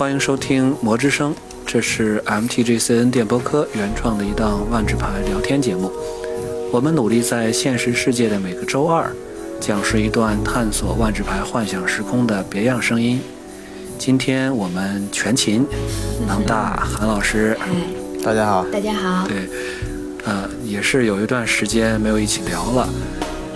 [0.00, 1.30] 欢迎收听《魔之声》，
[1.66, 5.92] 这是 MTGCN 电波科原创的一档万智牌聊天节目。
[6.72, 9.12] 我们努力在现实世界的每个周二，
[9.60, 13.20] 讲述一段探索万智牌幻想时空的别样声音。
[13.98, 15.66] 今天我们全勤，
[16.26, 17.68] 囊大、韩老师，嗨，
[18.24, 19.28] 大家好，大家好。
[19.28, 19.50] 对，
[20.24, 22.88] 呃，也是有一段时间没有一起聊了。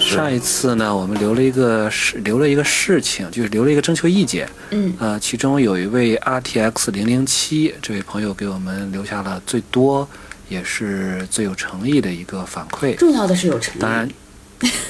[0.05, 4.49] 上一次呢，我们留了一个事，留了一个事情，就是留了一个征求意见。
[4.71, 10.09] 嗯，呃，其中有一位 RTX 零零七这位朋友给我们留下了最多
[10.49, 12.95] 也是最有诚意的一个反馈。
[12.97, 13.79] 重要的是有诚意。
[13.81, 14.09] 当然，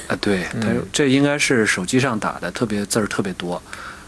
[0.08, 3.60] 啊、对，他这应该是手机上打的，特别字儿特别多。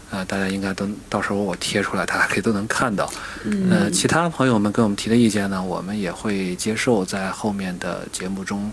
[0.09, 3.11] 呃，大家应该都到时候我贴出来，大家可以都能看到。
[3.43, 8.71] 嗯呃，其他朋友们给我们提的意见呢，我们也会接受，在后面的节目中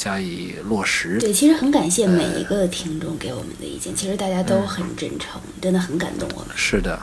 [0.00, 1.18] 加以落实。
[1.18, 6.48] 对，其实很感谢每一个听众给我们的意见，其实大家都很真诚，真的很感动我们。
[6.56, 6.98] 是的，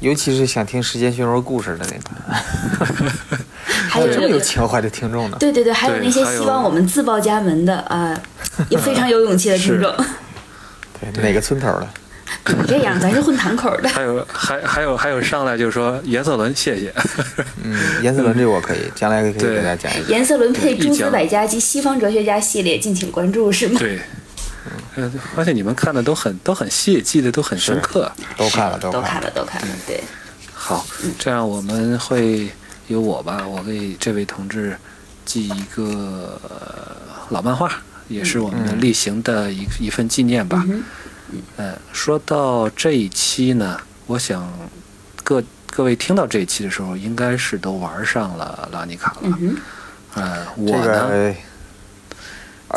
[0.00, 3.38] 尤其是想听时间漩涡故事的那个，
[3.88, 5.38] 还有这么有，情怀的听众呢。
[5.40, 8.14] 对对对，还有那些希望我们自报家门的啊，
[8.68, 9.90] 也非常有勇气的 听众。
[11.00, 11.88] 对，哪个村头的？
[12.58, 13.88] 你这样，咱是混堂口的。
[13.88, 16.92] 还有还还有还有上来就说颜色轮，谢谢。
[17.62, 20.10] 嗯，颜色轮这我可以，将来可以给大家讲一讲。
[20.10, 23.78] 颜色轮配诸子百家及西方哲学家系列，敬请关注，是吗？
[23.78, 23.98] 对，
[24.96, 28.10] 嗯，发现你们看的都很都很细，记得都很深刻。
[28.36, 29.68] 都看了，都看了，都看了。
[29.86, 30.02] 对，
[30.52, 30.86] 好，
[31.18, 32.48] 这样我们会
[32.88, 34.76] 由我吧，我为这位同志
[35.24, 36.96] 寄一个、呃
[37.30, 37.72] 老漫画，
[38.08, 40.62] 也是我们的例行的一、一份纪念吧。
[40.68, 40.82] 嗯
[41.56, 44.46] 呃，说到这一期呢，我想
[45.22, 49.38] 各各位听到这一期的时候，应该是都玩上了拉尼卡了。
[49.40, 49.56] 嗯
[50.56, 51.34] 我呢，个。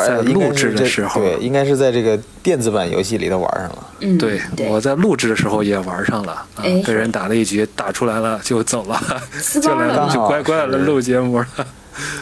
[0.06, 1.20] 在录制的时候。
[1.20, 3.86] 对，应该是在这个电子版游戏里头玩上了。
[4.00, 9.00] 嗯，对，我在录制的时候也玩上了，啊哎，被人打了一局，打出来了 就走了，
[9.60, 11.46] 就来了就乖乖的录节目了。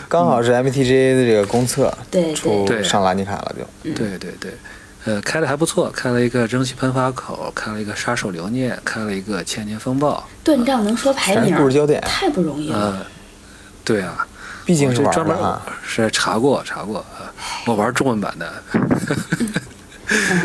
[0.09, 3.91] 刚好是 MTGA 的这个公测对出对上拉尼卡了，就。
[3.91, 4.53] 对对对，
[5.07, 12.77] 呃，开的还不错，开了一个蒸汽喷发口，开了一个杀手留念，开了一个千年风暴，断账能说排全名故事焦点，太不容易了。
[12.77, 13.07] 呃，
[13.85, 14.27] 对啊，
[14.65, 15.37] 毕竟是专门，
[15.87, 17.27] 是查过查过，呃
[17.67, 18.53] 我玩中文版的，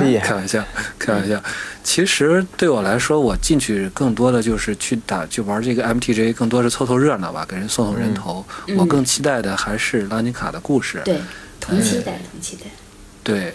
[0.03, 0.27] 厉 害。
[0.27, 0.63] 开玩笑，
[0.99, 1.41] 开玩笑。
[1.83, 8.45] 其实对我来说，我进去更多的就是去打，就玩这个 MTJ，更多是凑凑热闹吧，给人送送人头。
[8.67, 11.01] 嗯我更期待的还是拉尼卡的故事。
[11.03, 11.19] 对，
[11.59, 12.65] 同期待，同期待。
[13.23, 13.53] 对，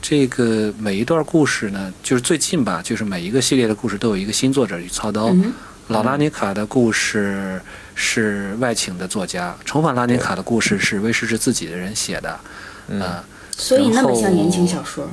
[0.00, 5.28] 这个每一段故事呢，就是最近吧，就是每一个系列的故事都有一个新作者去操刀。
[5.30, 5.52] 嗯
[5.88, 7.58] 老拉尼卡的故事
[7.94, 12.38] 是外请的作家，重返拉尼卡的故事是威士忌自己的人写的。
[12.88, 13.24] 嗯呃
[13.56, 15.08] 所以那么像言情小说。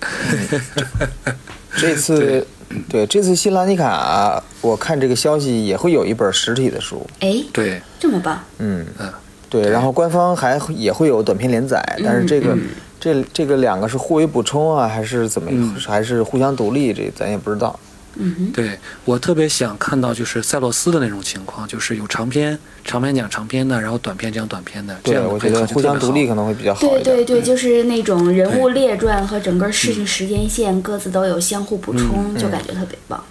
[1.76, 2.46] 这次
[2.88, 7.06] 对这次新拉尼卡，我看这个消息也会有一本实体的书。
[7.20, 9.12] 哎，对，这么棒，嗯嗯，
[9.50, 12.62] 对，然后官方还也会有短篇连载，但是这个、嗯
[12.98, 16.92] 这这个两个是互为补充啊，还是怎么，嗯还是互相独立？
[16.92, 17.78] 这咱也不知道。
[18.18, 27.02] 嗯，对我特别想看到就是赛洛斯的那种情况，就是有长篇，长篇讲长篇的，然后短篇讲短篇的，这对，样我觉得互相独立可能会比较好一点。
[27.02, 33.22] 对对对，就是那种人物列传和整个事情时间线各自都有相互补充，就感觉特别棒。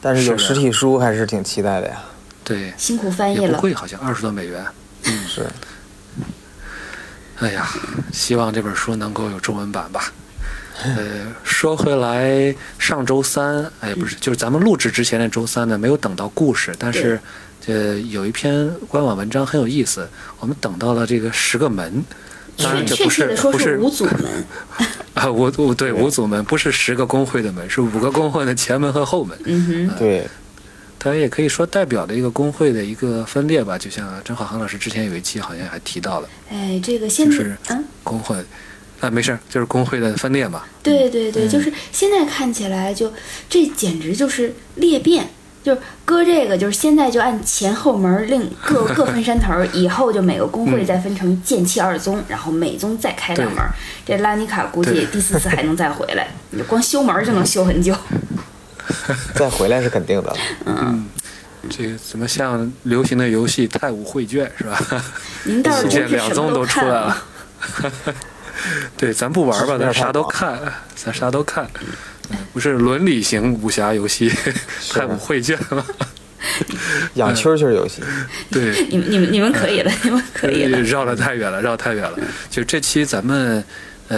[0.00, 2.02] 但是有实体书还是挺期待的呀。
[2.42, 4.64] 对，辛苦翻译了，贵，好像二十多美元。
[5.04, 5.46] 嗯是，
[7.40, 7.68] 哎呀，
[8.12, 10.12] 希望这本书能够有中文版吧。
[10.82, 17.18] 呃，说回来，上周三，哎，不是，就是咱们录制之前的周三呢，没有等到故事，但是，
[17.66, 20.08] 呃，有一篇官网文章很有意思，
[20.40, 22.04] 我们等到了这个十个门。
[22.56, 24.44] 当然，这不是不是五组门。
[25.14, 29.38] 啊，五五对五组门，不是十个工会的门，是五个工会的前门和后门。
[29.44, 30.28] 嗯哼，对，
[31.04, 38.36] 它也可以说代表的一个工会的一个分裂吧，就像正好韩老师之前有一期好像还提到了哎，这个就是，嗯，工会，
[39.00, 40.62] 啊，没事儿，就是工会的分裂嘛。
[40.82, 43.12] 对对嗯对，就是现在看起来就
[43.50, 45.28] 这简直就是裂变。
[45.62, 53.70] 就是搁这个，就是现在就按前后门儿另各 各分山头儿，以后就每个工会再分成剑气二宗，然后每宗再开两门儿。
[54.04, 57.96] 这拉尼卡估计第四次还能再回来，你就光修门儿就能修很久。
[59.34, 60.36] 再回来是肯定的了。
[60.66, 61.06] 嗯，
[61.70, 65.04] 这个怎么像流行的游戏《太武绘卷》是吧？
[65.44, 67.24] 您倒是一 剑真是什么两宗都出来了。
[68.96, 70.58] 对，咱不玩吧，咱啥都看，
[70.94, 71.68] 咱啥都看。
[72.30, 74.30] 嗯，不是伦理型武侠游戏，
[74.92, 75.84] 《太武绘卷》吗？
[77.14, 78.02] 养蛐蛐游戏，
[78.50, 80.80] 对，你们你们你们可以了，你们可以了。
[80.82, 82.18] 绕得太远了，绕得太远了。
[82.50, 83.64] 就这期咱们，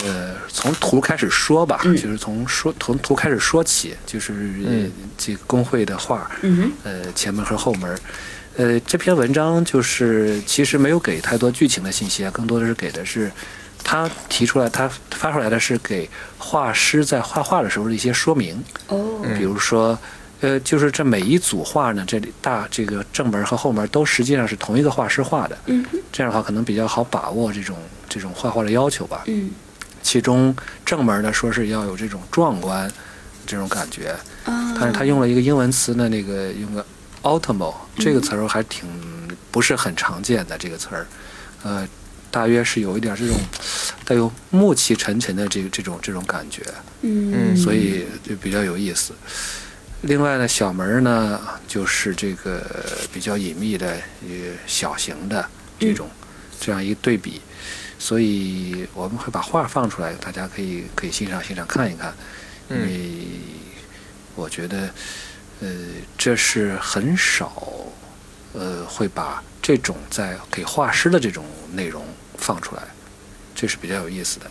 [0.01, 7.99] 呃，呃，从图开始说吧，嗯就是从说从图开始说起，就是嗯这个工会的画，嗯，呃，前门和后门。
[8.57, 13.31] 呃，这篇文章就是其实没有给太多剧情的信息啊，更多的是给的是
[13.85, 16.09] 他提出来，他发出来的是给
[16.39, 19.99] 画师在画画的时候的一些说明，哦，比如说。
[20.43, 27.75] 呃，就是这每一组画呢，这里大这个正门和后门都实际上是同一个画师画的，嗯哼，这样的话可能比较好把握这种
[28.07, 29.25] 这种画画的要求吧。
[29.29, 29.51] 嗯
[30.07, 30.55] 其中
[30.85, 32.89] 正门呢说是要有这种壮观
[33.45, 34.15] 这种感觉，
[34.45, 36.87] 啊，但是他用了一个英文词呢，那个用个
[37.23, 38.89] ultimo 这个词儿还挺
[39.51, 41.07] 不是很常见的这个词儿，
[41.65, 41.89] 呃，
[42.31, 43.37] 大约是有一点这种
[44.05, 46.63] 带有暮气沉沉的这个这种这种感觉，
[47.01, 49.13] 嗯，所以就比较有意思。
[50.03, 52.63] 另外呢，小门儿呢就是这个
[53.13, 53.89] 比较隐秘的、
[54.23, 55.45] 呃小型的
[55.81, 56.09] 这种、
[56.61, 57.41] 这样一个对比，
[58.07, 62.15] 所以我们会把画放出来，大家可以可以欣赏欣赏看一看，
[62.71, 63.11] 因嗯为
[64.37, 64.89] 我觉得
[65.61, 65.69] 呃
[66.17, 67.53] 这是很少
[68.53, 72.07] 呃会把这种在给画师的这种内容
[72.39, 72.83] 放出来，
[73.57, 74.49] 这是比较有意思的。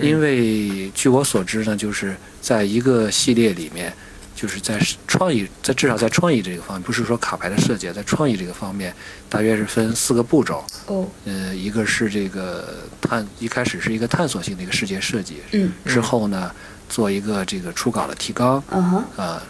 [0.00, 3.92] 因为据我所知呢，就是在一个系列里面，
[4.42, 8.92] 就是在创意，在至少在创意这个方面，不是说卡牌的设计，在创意这个方面，
[9.28, 10.64] 大约是分四个步骤。
[10.86, 16.50] 哦，呃，一个是这个探，一开始是一个探索性的一个世界设计，嗯之后呢，
[16.88, 19.40] 做一个这个初稿的提纲，嗯哼，啊，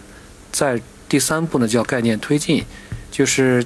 [0.50, 0.78] 在
[1.08, 2.62] 第三步呢叫概念推进，
[3.10, 3.64] 就是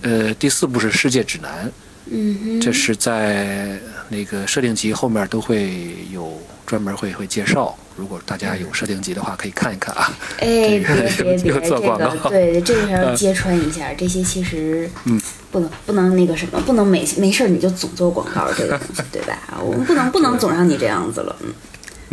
[0.00, 1.70] 呃第四步是世界指南，
[2.06, 3.78] 嗯哼，这是在
[4.12, 7.74] 那个设定集后面都会有专门会会介绍。
[7.96, 10.12] 如果大家有设定集的话，可以看一看啊。
[10.38, 15.20] 哎，别别别，这个这做广告对，这个要揭穿一下，这些其实嗯
[15.50, 19.36] 不能不能那个什么，不能没没事你就总做广告这个东西，对吧？
[19.60, 21.52] 我们不能不能总让你这样子了，嗯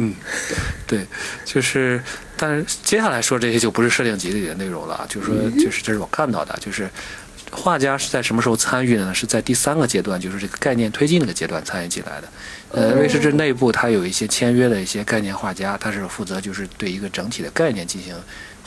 [0.02, 0.14] 嗯，
[0.88, 1.06] 对，
[1.46, 2.02] 就是，
[2.36, 6.90] 但是接下来说这些就不是设定集里的内容了啊，就是说，就是这是我看到的，就是
[7.52, 9.14] 画家是在什么时候参与的呢？
[9.14, 12.28] 是在第三个阶段，就是这个概念推进那个阶段参与进来的。
[12.72, 18.16] 呃，威士忌内部它有一些签约的一些概念画家，他是负责就是对一个整体的概念进行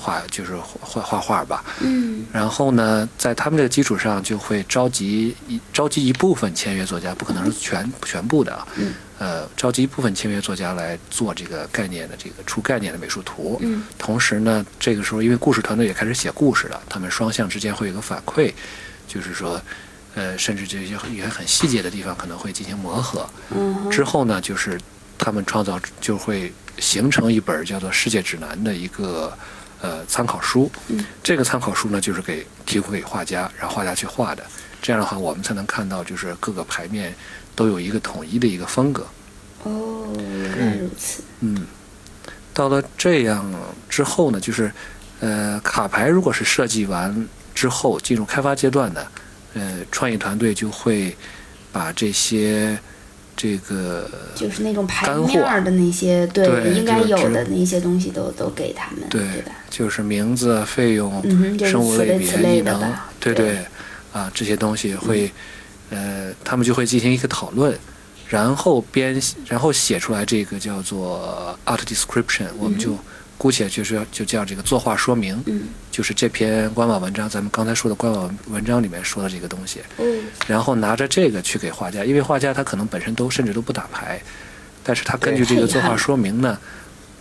[0.03, 1.65] 画，就是画画画吧。
[1.81, 8.67] 嗯然后呢，在他们这个基础上，就会召集一召集一部分签约作家，不可能是全全部的啊。
[8.77, 13.57] 嗯呃，召集一部分签约作家来做这个概念的这个出概念的美术图。
[13.63, 18.53] 嗯同时呢，这个时候因为故事团队也开始写故事了，他们双向之间会有个反馈，
[19.07, 19.63] 就是说，
[20.17, 23.25] 呃，甚至这些一些很细节的地方可能会进行磨合。
[23.55, 24.81] 嗯，之后呢，就是
[25.17, 29.33] 他们创造就会形成一本叫做《世界指南》的一个
[29.83, 30.71] 呃参考书。
[30.89, 34.43] 嗯这个参考书呢，就是给提供给画家，让画家去画的。
[34.81, 37.15] 这样的话，我们才能看到就是各个牌面
[37.55, 39.07] 都有一个统一的一个风格。
[39.65, 41.67] 哦，原来如此，嗯，
[42.53, 43.49] 到了这样
[43.89, 44.73] 之后呢，就是
[45.21, 49.07] 呃，卡牌如果是设计完之后进入开发阶段呢，
[49.55, 51.17] 呃，创意团队就会
[51.71, 52.77] 把这些
[53.43, 55.27] 这个就是那种牌干货。
[55.27, 59.53] 面儿的那些，对，对应该有的那些东西都都给他们，对对吧？
[59.69, 62.81] 就是名字、费用、嗯就是生物类别、异能，
[63.19, 63.59] 对对。
[64.13, 65.33] 啊，这些东西会，
[65.89, 67.75] 呃，他们就会进行一个讨论，
[68.29, 72.95] 然后编，然后写出来这个叫做 art description，我们就
[73.39, 75.63] 姑且就是要就叫这个作画说明，嗯，
[75.93, 84.19] 就是这篇官网文章，咱们刚才说的官网文章里面说的这个东西，嗯，然后拿着这个去给画家，因为画家他可能本身都甚至都不打牌，
[84.83, 86.59] 但是他根据这个作画说明呢，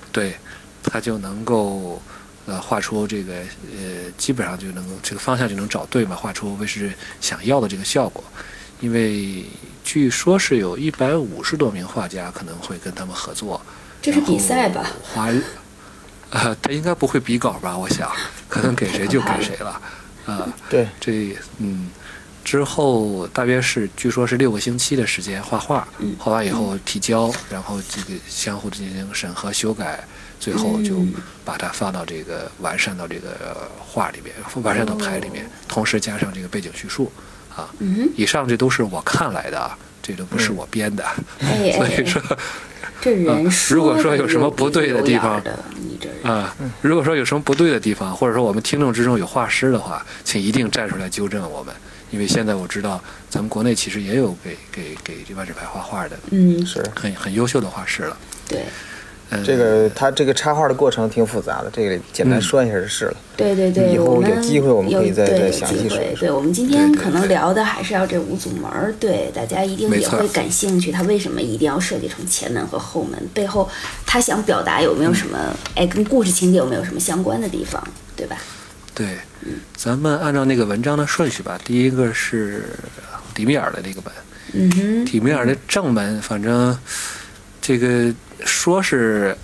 [0.09, 0.33] 对，
[0.81, 2.01] 他就能够
[2.45, 8.23] 呃画出这个呃基本上就能够这个方向就能找对嘛，画出卫视想要的这个效果。
[8.79, 9.43] 因为
[9.83, 13.61] 据说是有一百五十多名画家可能会跟他们合作，
[14.01, 14.87] 这是比赛吧？
[15.03, 15.29] 花，
[16.31, 17.77] 呃，他应该不会比稿吧？
[17.77, 18.09] 我想，
[18.49, 19.81] 可能给谁就给谁了，
[20.25, 21.89] 啊、 对，这嗯，
[22.43, 30.03] 之后大约是据说是六个星期的时间画画，嗯画完以后提交，然后这个相互进行审核修改，
[30.39, 34.33] 最后就嗯把它放到这个完善到这个呃画里面，
[34.63, 37.11] 完善到牌里面，同时加上这个背景叙述
[37.55, 37.69] 啊。
[37.79, 41.03] 嗯，以上这都是我看来的啊，这都不是我编的，
[41.41, 42.37] 哎所哎以说哎，
[43.01, 45.41] 这人啊如果说有什么不对的地方
[46.23, 51.73] 啊，如果说有什么不对的地方，或者说我们听众之中有画师的话，请一定站出来纠正我们，
[52.11, 58.17] 因为现在我知道咱们国内其实也有给给给这万纸牌画画的嗯，是，很很优秀的画师了。
[58.47, 58.65] 对，嗯
[59.45, 63.15] 这个它这个插画的过程挺复杂的，这个简单说一下就是了。
[63.37, 70.91] 对对对，以后有机会我们可以再再详细说一说对，我们今天可能聊的还是要这五组门儿，对大家一定也会感兴趣。
[70.91, 73.17] 他为什么一定要设计成前门和后门？
[73.33, 73.69] 背后
[74.05, 75.37] 他想表达有没有什么？
[75.75, 77.81] 哎，跟故事情节有没有什么相关的地方？
[78.15, 78.37] 对吧？
[78.93, 79.07] 对，
[79.75, 81.57] 咱们按照那个文章的顺序吧。
[81.63, 82.65] 第一个是
[83.33, 84.11] 迪米尔的那个门，
[84.53, 86.77] 嗯哼，迪米尔的正门，反正
[87.61, 88.11] 这个
[88.43, 89.37] 说是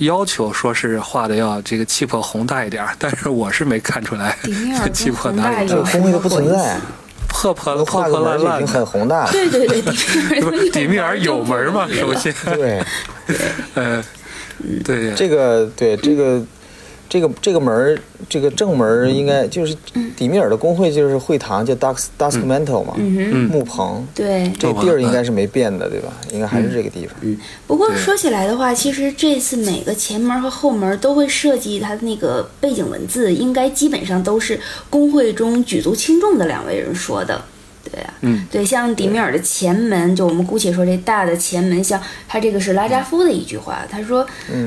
[0.00, 4.36] 要求说是画的要这个气魄宏大一点儿，但是我是没看出来
[4.92, 6.76] 气跟宏大魄哪里这有什么个工会都不存在？，
[7.28, 8.84] 破破能破破烂烂经很。
[8.84, 9.30] 宏大。
[9.30, 11.88] 对对对，底面儿有门吗？
[11.92, 12.82] 首先，对，
[13.74, 14.04] 呃，
[14.84, 16.42] 对，这个对这个
[17.10, 17.98] 这个这个门儿，
[18.28, 19.76] 这个正门儿应该就是
[20.16, 24.06] 迪米尔的工会，就是会堂叫 Dusk Duskmantle 嘛，嗯哼，木棚。
[24.14, 24.50] 对。
[24.58, 26.12] 这地儿应该是没变的，对吧？
[26.32, 27.16] 应该还是这个地方。
[27.22, 27.36] 嗯
[27.66, 37.42] 不过说起来的话，其实这次每个前门和后门都会设计它的那个背景文字，应该基本上都是工会中举足轻重的两位人说的。
[37.90, 44.24] 对啊，嗯，对，像迪米尔的前门，就我们姑且说这大的前门，像他这个是拉扎夫的一句话，他说，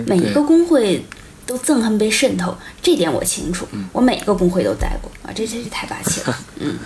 [0.07, 1.03] 每一个工会
[1.45, 6.77] 都憎恨被渗透，这点我清楚，我每个工会都待过啊，这真是太霸气了， 嗯，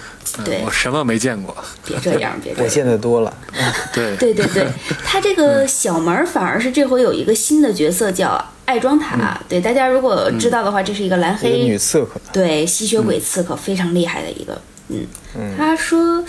[0.44, 1.56] 对我，什么没见过。
[1.86, 2.66] 别这样， 别这样。
[2.66, 3.34] 我见的多了，
[3.94, 4.68] 对，对 对对，
[5.04, 9.40] 他这个小门反而是这回有一个新的角色叫爱装塔。
[9.48, 12.20] 对大家如果知道的话，这是一个蓝黑女黑刺客。
[12.34, 14.62] 对吸血鬼刺客，非常厉害的一个。
[14.90, 15.06] 嗯，
[15.58, 16.24] 他说。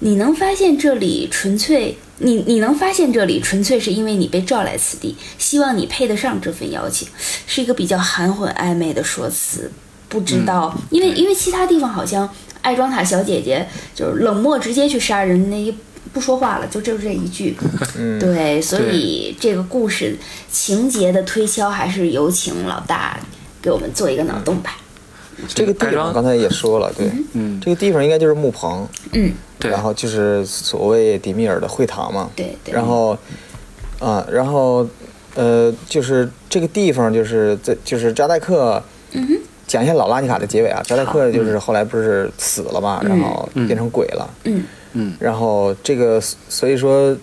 [0.00, 7.08] 你能发现这里纯粹，你你能发现这里纯粹是因为你被召来此地，希望你配得上这份邀请，
[7.46, 9.70] 是一个比较含混暧昧的说辞。
[10.08, 12.28] 不知道，因为因为其他地方好像
[12.62, 15.74] 爱装塔小姐姐就是冷漠直接去杀人，那一
[16.12, 17.54] 不说话了，就就是这一句。
[17.98, 20.16] 嗯， 对，所以这个故事
[20.50, 23.20] 情节的推敲还是有请老大
[23.60, 24.78] 给我们做一个脑洞吧。
[25.46, 32.30] 这个地方刚才也说了，对，嗯，这个地方应该就是木棚，嗯，对，然后就是所谓迪米尔的会堂嘛。
[32.34, 32.74] 对对。
[32.74, 33.16] 然后，
[34.00, 34.86] 啊，然后，
[35.34, 40.82] 呃，就是这个地方，就是在就是扎代克，嗯哼，讲一下老拉尼卡的结尾啊。
[40.84, 44.64] 扎代克就是后来不是死了嘛，然后变成鬼了，嗯。
[44.94, 46.18] 嗯，然后这个
[46.48, 47.14] 所以说，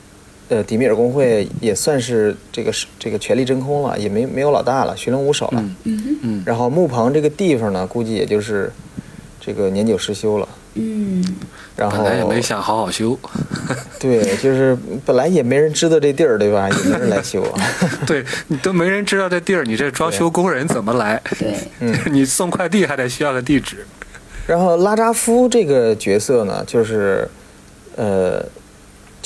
[0.50, 5.60] 呃，迪米尔工会也算是这个是这个权力真空了，也没没有老大了，群龙无首了。
[5.62, 8.72] 嗯嗯哼嗯，然后木棚这个地方呢，估计也就是
[9.40, 10.48] 这个年久失修了。
[10.78, 11.24] 嗯
[11.78, 13.18] 然后本来也没想好好修，
[14.00, 16.70] 对，就是本来也没人知道这地儿，对吧？
[16.70, 17.44] 也没人来修。
[18.08, 21.22] 对你都没人知道这地儿，你这装修工人怎么来？
[21.40, 21.56] 对，
[22.12, 23.86] 你送快递还得需要个地址。
[24.48, 27.28] 然后拉扎夫这个角色呢，就是，
[27.96, 28.46] 呃，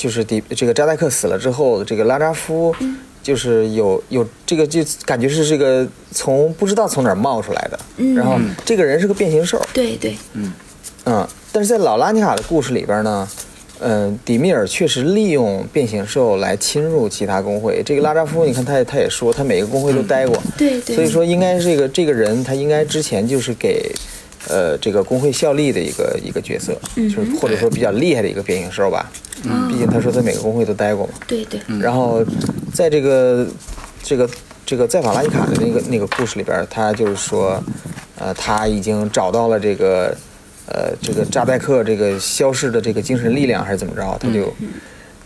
[0.00, 2.74] 就是迪这个扎代克死了之后，这个拉扎夫
[3.22, 8.14] 就是有有这个就感觉是这个从不知道从哪儿冒出来的，嗯。
[8.14, 10.50] 然后这个人是个变形兽，对对，嗯。
[11.04, 13.28] 嗯，但是在老拉尼卡的故事里边呢，
[13.80, 17.82] 嗯、迪米尔确实利用变形兽来侵入其他工会。
[17.84, 23.92] 这个拉扎夫，你看他也他也说，他每个工会都待过，对对所以说应该这个这个人他应该之前就是给。
[24.48, 29.10] 呃，这个工会效力的一个一个角色，就是或者说比较厉害的一个变形兽吧。
[29.68, 31.12] 毕竟他说他每个工会都待过嘛。
[31.26, 32.24] 对对，然后
[32.72, 33.46] 在这个
[34.02, 34.28] 这个
[34.66, 37.62] 这个在法拉伊卡的那个那个故事里边，他就是说，
[38.18, 40.16] 呃，他已经找到了这个
[40.66, 44.18] 呃这个扎代克这个消逝的这个精神力量，还是怎么着？
[44.18, 44.54] 他就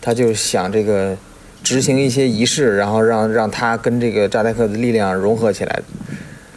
[0.01, 1.17] 他就想这个
[1.63, 5.83] 执行一些仪式，然后让让他跟这个扎代克的力量融合起来。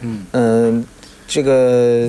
[0.02, 0.84] 嗯嗯，
[1.26, 2.08] 这个。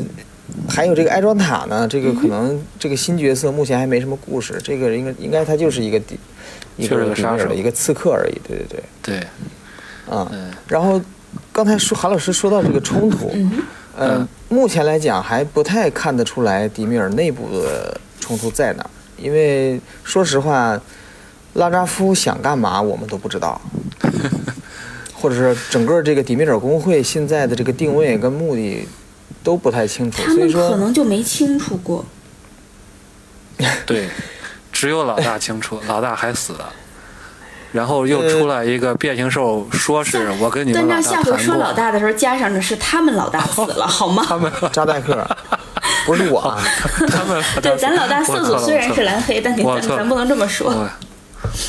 [0.67, 6.19] 还有这个埃庄塔呢，这个可能这个新角色目前还没什么故事，这个应该应该他就是一个底
[6.77, 7.53] 一就是个个杀手。
[7.53, 8.83] 一个刺客而已，对对对。
[9.01, 9.17] 对，
[10.15, 10.51] 啊、嗯。
[10.67, 11.01] 然后
[11.51, 13.63] 刚才说韩老师说到这个冲突，嗯、
[13.97, 14.27] 嗯。
[14.49, 20.79] 目前来讲还不太看得出来迪米尔内部的冲突在哪儿，因为说实话，
[21.53, 23.61] 拉扎夫想干嘛我们都不知道，
[25.13, 28.87] 或者是整个这个迪米尔工会现在的这个定位跟目的
[29.43, 32.05] 都不太清楚，他们可所以说能就没清楚过。
[33.85, 34.09] 对，
[34.71, 36.71] 只有老大清楚，老大还死了。
[37.71, 44.25] 然后又出来一个变形兽，说是我跟你们老大下回说老大的时候加上的是他们老大死了， 好吗？
[44.27, 45.27] 他们扎代克
[46.07, 46.59] 不是我啊，
[47.07, 50.73] 他们对，咱老大色组虽然是蓝黑，但你咱咱不能这么说。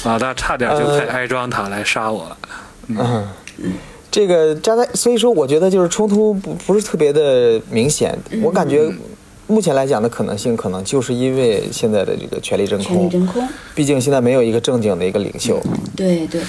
[0.05, 2.37] 老大差点就呃派埃庄塔来杀我了。
[2.89, 3.29] 嗯，
[4.11, 8.91] 这个扎在，所以说我觉得就是冲突不不是特别的明显，我感觉
[9.47, 15.61] 目前来讲的可能性，可能就是因为现在的这个权力真权力空，真空，毕竟现在没有一个正经的一个领袖，
[15.97, 16.41] 对对。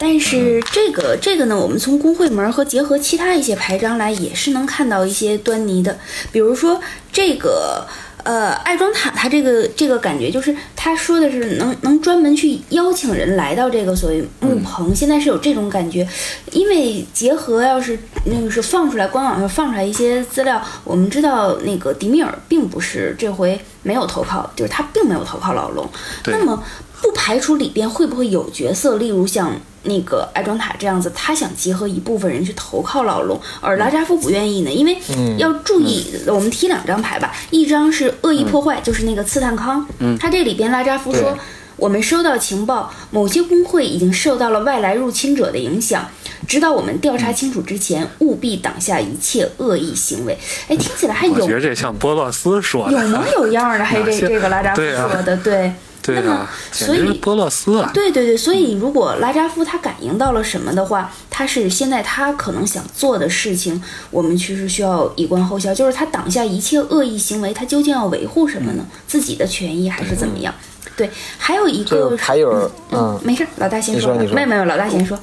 [0.00, 5.98] 但是这个这个呢，我们从工会门和结合其他一些牌章来，也是能看到一些端倪的。
[6.30, 6.80] 比如说
[7.12, 7.84] 这个
[8.28, 16.06] 呃爱装塔，它这个这个感觉就是他说的是能能专门去邀请人来到这个所谓木棚，现在是有这种感觉。
[16.52, 23.58] 因为结合要是那个是放出来官网上放出来一些资料，我们知道那个迪米尔并不是这回
[23.88, 25.88] 没有投靠，就是他并没有投靠老龙。
[26.26, 26.62] 那么
[27.00, 29.50] 不排除里边会不会有角色，例如像
[29.84, 34.70] 那个爱庄塔这样子，他想结合一部分人去投靠老龙，而拉扎夫不愿意呢？
[34.70, 34.98] 因为
[35.38, 39.86] 要注意，我们提两张牌吧，一张是恶意破坏，就是那个刺探康，
[40.20, 41.34] 他这里边拉扎夫说。
[41.78, 46.04] 我们收到情报，某些工会已经受到了外来入侵者的影响。
[46.46, 50.38] 直到我们调查清楚之前，务必挡下一切恶意行为。
[50.68, 55.72] 哎，听起来还有我觉得这像波洛斯说的，有模有样的，还这 这个拉扎夫说的，对。
[56.10, 57.90] 那么对啊，所以波洛斯啊！
[57.92, 68.86] 对对对，所以如果拉扎夫他感应到了什么的话，他是现在他可能想做的事情，我们其实需要以观后效，就是他挡下一切恶意行为，他究竟要维护什么呢？
[69.06, 70.54] 自己的权益还是怎么样？
[70.96, 75.18] 对，还有一个还有嗯，没事，老大先说没有没有，老大先说，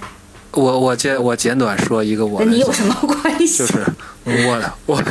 [0.55, 3.59] 我我简我简短说一个我你有什么关系？
[3.59, 3.85] 就是
[4.23, 5.03] 我的我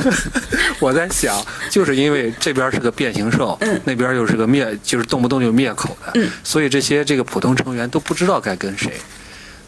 [0.80, 8.92] 我在想，就是因为这边是个变形兽，嗯那边又是个灭，就是动不动就灭口的，嗯所以这些这个普通成员都不知道该跟谁。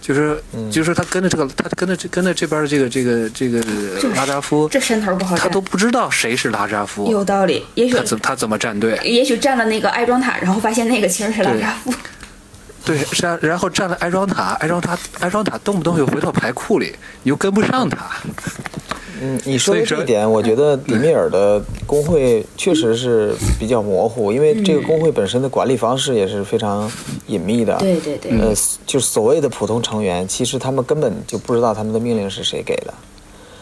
[0.00, 7.66] 就是，嗯就是他跟着这个，他跟着这跟着这边的这个这个这个拉扎夫，这山头不好站他都，不知道谁是拉扎夫，有道理。
[7.74, 8.96] 也许他怎他怎么站队？
[9.02, 11.92] 也许站了那个爱庄塔，然后发现那个其实是拉扎夫。
[12.86, 18.06] 对，然然后占了安装塔，安装塔安装塔动不动又回到牌库里，你又跟不上他。
[19.20, 26.90] 嗯，你说的这一点，我觉得迪米尔的工会确实是比较模糊，因为这个工会本身的管理方式也是非常
[27.26, 27.74] 隐秘的。
[27.78, 28.54] 对对对，呃，
[28.86, 32.92] 就是所谓的普通成员，其实他们根本就不知道他们的命令是谁给的，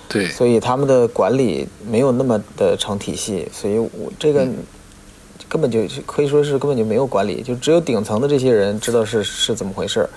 [0.08, 4.44] 对，所以他们的管理没有那么的成体系，所以我这个
[5.54, 10.10] 根本就可以说是根本就没有管理，就只有顶层的这些人知道是是怎么回事儿，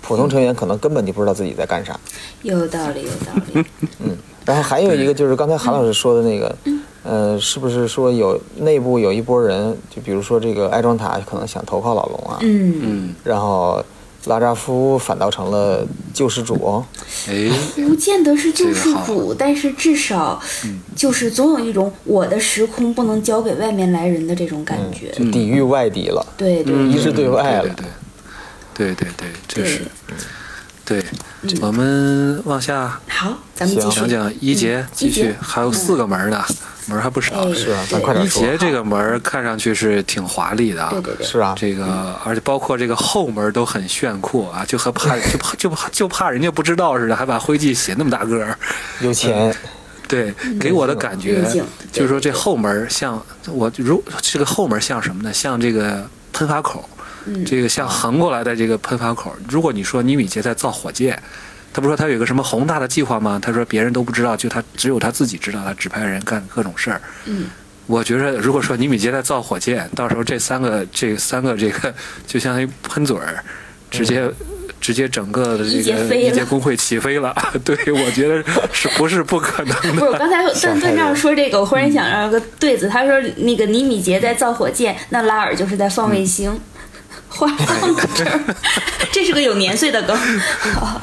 [0.00, 1.98] 普通成员可能根本就不知道自己在干啥。
[2.42, 3.64] 有道理，有道理。
[3.98, 6.56] 嗯然后还有一个就是刚才韩老师说的那个，
[7.02, 13.84] 呃，是不是说有内部有一波人，就比如说这个爱庄塔可能想投靠老龙啊，嗯，嗯，然后
[14.26, 16.84] 拉扎夫反倒成了救世主，
[17.28, 20.40] 哎，不见得是救世主，但是至少
[20.96, 25.10] 就是总有一种我的时空不能交给外面来人的这种感觉。
[25.10, 26.26] 就抵御外敌了。
[26.36, 27.62] 对对一致对外了。
[28.74, 29.70] 对对对对对，这对。
[29.70, 29.80] 是
[30.84, 31.04] 对。
[31.60, 34.00] 我们往下好，咱们继续。
[34.00, 36.42] 讲讲一节，继续还有四个门儿呢，
[36.86, 37.48] 门还不少。
[37.48, 37.54] 哎。
[37.54, 38.42] 是啊咱对一快点说。
[38.42, 48.56] 节这个门看上去是挺华丽的啊，对对对，是啊，这个而且包括这个后门都很炫酷啊，就和怕就怕就怕就怕人家不知道似的，还把徽记写那么大个儿。
[49.00, 49.54] 有钱，
[50.08, 51.42] 对，给我的感觉
[51.92, 55.32] 就是说这后门像我如这个后门像什么呢？
[55.32, 56.88] 像这个喷发口，
[57.26, 59.34] 嗯这个像横过来的这个喷发口。
[59.48, 61.20] 如果你说尼米杰在造火箭，
[61.72, 63.38] 他不说他有个什么宏大的计划吗？
[63.42, 67.00] 他说别人都不知道，就他只有他自己知道，他指派人干各种事儿。
[67.26, 67.46] 嗯，
[67.86, 71.94] 我觉得如果说尼米杰在造火箭，到时候这三个这三个这个
[72.26, 73.42] 就相当于喷嘴儿，
[73.90, 74.30] 直接。
[74.80, 77.34] 直接整个的一这个一节工会起飞了，
[77.64, 79.92] 对我觉得是不是不可能的？
[79.92, 86.60] 不是，我刚才段段长说这个，我忽然想到个对子，他说那个尼米杰在造火箭，那拉尔就是在放卫星。
[87.34, 88.40] 话放到这儿，
[89.12, 90.16] 这是个有年岁的梗。
[90.16, 91.00] 好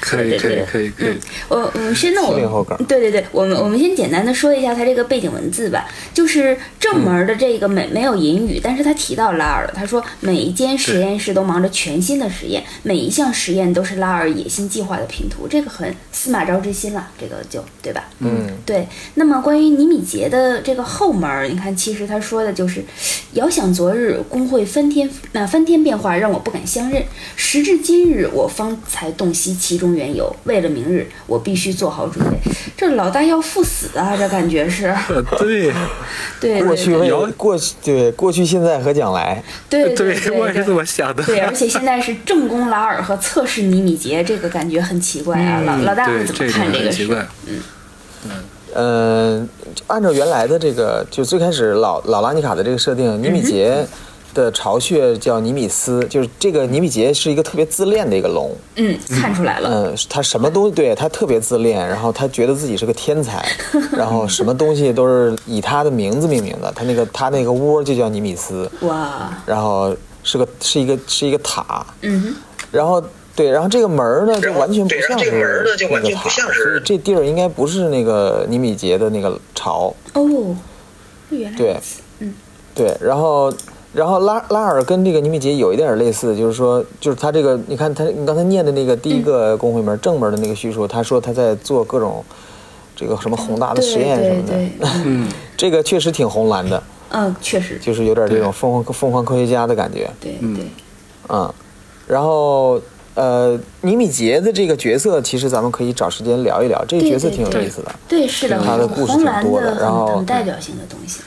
[0.00, 5.86] 可以可以可以可以嗯，我我们先弄我70后梗对对对，我们我们先简单的说一下它这个背景文字吧。
[6.14, 9.72] 就是正门的这个没没有引语，但是他提到拉尔了。
[9.74, 15.46] 他说每一间实验室都忙着全新的实验，每一项实验都是拉尔野心计划的拼图。
[15.48, 18.04] 这个很司马昭之心了，这个就对吧？
[18.20, 22.84] 嗯，对，那么关于尼米杰的这个后门，你看，其实他说的就是，
[23.32, 27.02] 遥想昨日工会翻天那、翻天变化，让我不敢相认。
[27.36, 30.34] 时至今日，我方才洞悉其中缘由。
[30.44, 32.36] 为了明日，我必须做好准备。
[32.76, 34.16] 这老大要赴死啊！
[34.16, 35.72] 这感觉是， 呃，对
[36.40, 41.22] 对对过去对未过去对过去现在和将来，对 对对，我也是这么想的。
[41.22, 45.60] 对，而且现在是正宫拉尔和测试尼米杰，这个感觉很奇怪啊。
[45.60, 47.26] 老老大怎么看这个奇怪。
[48.74, 49.46] 嗯，
[49.86, 53.86] 按照原来的这个，就最开始老老拉尼卡的这个设定，尼米杰
[54.34, 59.68] 的巢穴叫尼米斯，就是这个尼米杰是一个特别自恋的一个龙，嗯，看出来了。
[59.70, 63.46] 嗯，他什么东西对他特别自恋，然后他觉得自己是个天才，
[63.92, 72.34] 然后什么东西都是以他的名字命名的，他那个他那个窝就叫尼米斯，哇，然后是个是一个是一个塔，嗯哼，
[72.70, 73.02] 然后
[73.34, 79.94] 对，然后这个门儿呢，就完全不像是那个塔所以这地儿应该不是那个尼米杰的那个巢。
[80.14, 80.54] 哦，
[81.30, 82.34] 原来对如此，嗯，
[82.74, 83.50] 对，然后
[83.92, 92.24] 然后拉拉尔跟这个尼米杰有一点类似，就是说，就是他这个，你看他你刚才念的那个第一个工会门、正门的那个叙述，他说他在做各种
[92.96, 100.54] 这个什么宏大的实验什么的，嗯嗯，这个确实挺红蓝的，嗯，确实，就是有点这种疯狂疯狂科学家的感觉，对嗯。
[100.54, 100.64] 对，
[101.28, 101.54] 嗯，
[102.06, 102.80] 然后。
[103.14, 106.82] 呃，尼米杰的这个角色，其实咱们可以找时间聊一聊。
[106.88, 107.92] 这个角色挺有意思的。
[108.08, 111.20] 对，是的，他的故事挺多然后很很代表性的东西，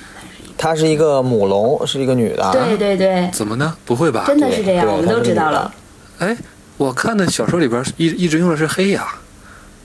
[0.58, 2.52] 她是一个母龙，是一个女的。
[2.52, 3.76] 对对对，怎么呢？
[3.86, 4.24] 不会吧？
[4.28, 5.74] 真的是这样，我们都知道了。
[6.20, 6.36] 哎，
[6.78, 9.06] 我看的小说里边一一直用的是黑呀，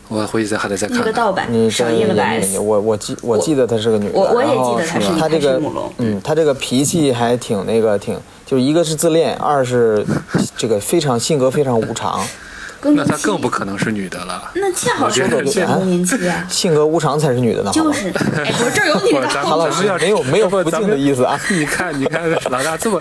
[0.08, 1.06] 我回去再还得再看看。
[1.06, 10.04] 那个盗版你少印了个 S，我我记我记得她是个女的，我我也然后记得她是她这个母龙嗯，她这个脾气还挺那个挺，就是一个是自恋，二是
[10.56, 12.24] 这个非常性格非常无常，
[12.80, 14.50] 更年期更不可能是女的了。
[14.54, 17.70] 那恰好是我觉得是更年期啊， 性格无常才是女的呢。
[17.72, 21.38] 就是，哎，不是这儿有女的，不咱韩老师没有没有不敬的意思啊。
[21.50, 22.98] 你看，你看，老大这么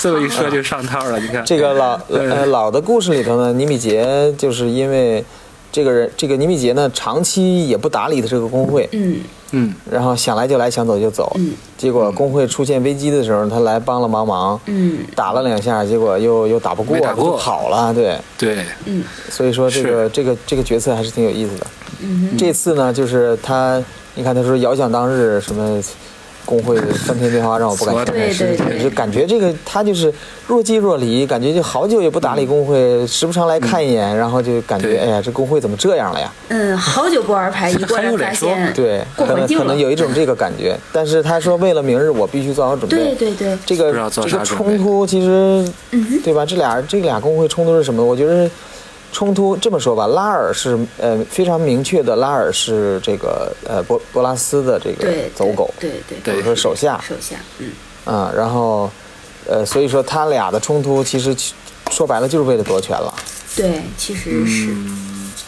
[0.00, 1.20] 这么一说就上套了。
[1.20, 5.24] 你看这个老呃老的故事里头呢，尼米杰就是因为
[5.70, 9.20] 这个人，这个尼米杰呢长期也不打理他这个工会，嗯
[9.52, 11.32] 嗯，然后想来就来，想走就走。
[11.36, 17.92] 嗯结果工会出现危机的时候，他来帮了忙忙，嗯打了两下，结果又又打不过，没打过就跑了。
[17.92, 21.66] 对，对，嗯所以说这个这个这个角色还是挺有意思的。
[22.00, 23.82] 嗯，这次呢，就是他，
[24.14, 25.80] 你看他说遥想当日什么。
[26.46, 30.10] 工会翻天电话让我不敢相对信，对对就感觉这个他就是
[30.46, 34.98] 若即若离，感觉就好久也不打理工会，时不常来看一眼，然后就感觉对。
[34.98, 36.32] 哎呀，这工会怎么这样了呀？
[36.48, 38.72] 嗯，好久不玩牌，一过来发现。
[38.72, 42.96] 对，可能可能有一种这个感觉，但是他说为了明日我必须做好准备。
[42.96, 46.46] 对对对，这个这个冲突其实，嗯对吧？
[46.46, 48.04] 这俩这俩工会冲突是什么？
[48.04, 48.48] 我觉得
[49.12, 57.70] 冲突这么说吧，拉尔是呃非常明确的，拉尔是这个呃波波拉斯的这个走狗，对对对或者说手下手下，嗯
[58.04, 58.90] 啊、然后
[59.48, 61.34] 呃所以说他俩的冲突其实
[61.90, 63.12] 说白了就是为了夺权了。
[63.56, 64.74] 对，其实是，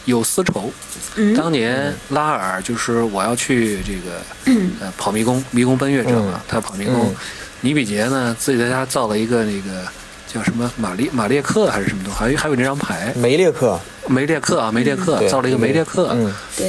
[0.07, 0.71] 有私仇。
[1.17, 4.23] 嗯当年拉尔就是我要去这个
[4.81, 7.17] 呃跑迷宫，迷宫奔月者嘛嗯，他跑迷宫嗯。
[7.61, 9.85] 尼比杰呢自己在家造了一个那个
[10.33, 13.13] 叫什么马列马列克还是什么东西，还有还有那张牌。
[13.17, 16.15] 梅列克，梅列克啊梅列克对造了一个梅列克，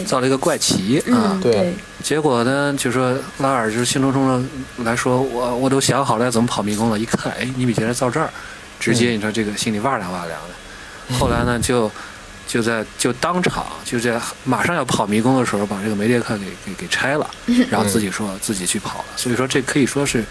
[0.07, 1.41] 造了一个怪奇啊嗯。
[1.41, 8.29] 对对，结果呢，就说拉尔就是兴冲冲的来说，我我都想好了要怎么跑迷宫了，一看，哎，你比杰造这儿，
[8.79, 11.17] 直接你说这个心里哇凉哇凉的。
[11.17, 11.91] 后来呢，就
[12.47, 17.29] 就在就当场就在马上要跑迷宫的时候，把这个梅列克给给给拆了，
[17.69, 19.05] 然后自己说自己去跑了。
[19.17, 20.23] 所以说这可以说是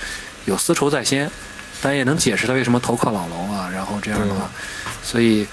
[0.47, 1.31] 有丝绸在先，
[1.81, 3.69] 但也能解释他为什么投靠老龙啊。
[3.73, 4.51] 然后这样的话，
[5.03, 5.47] 所以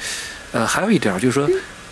[0.51, 1.49] 呃还有一点儿就是说。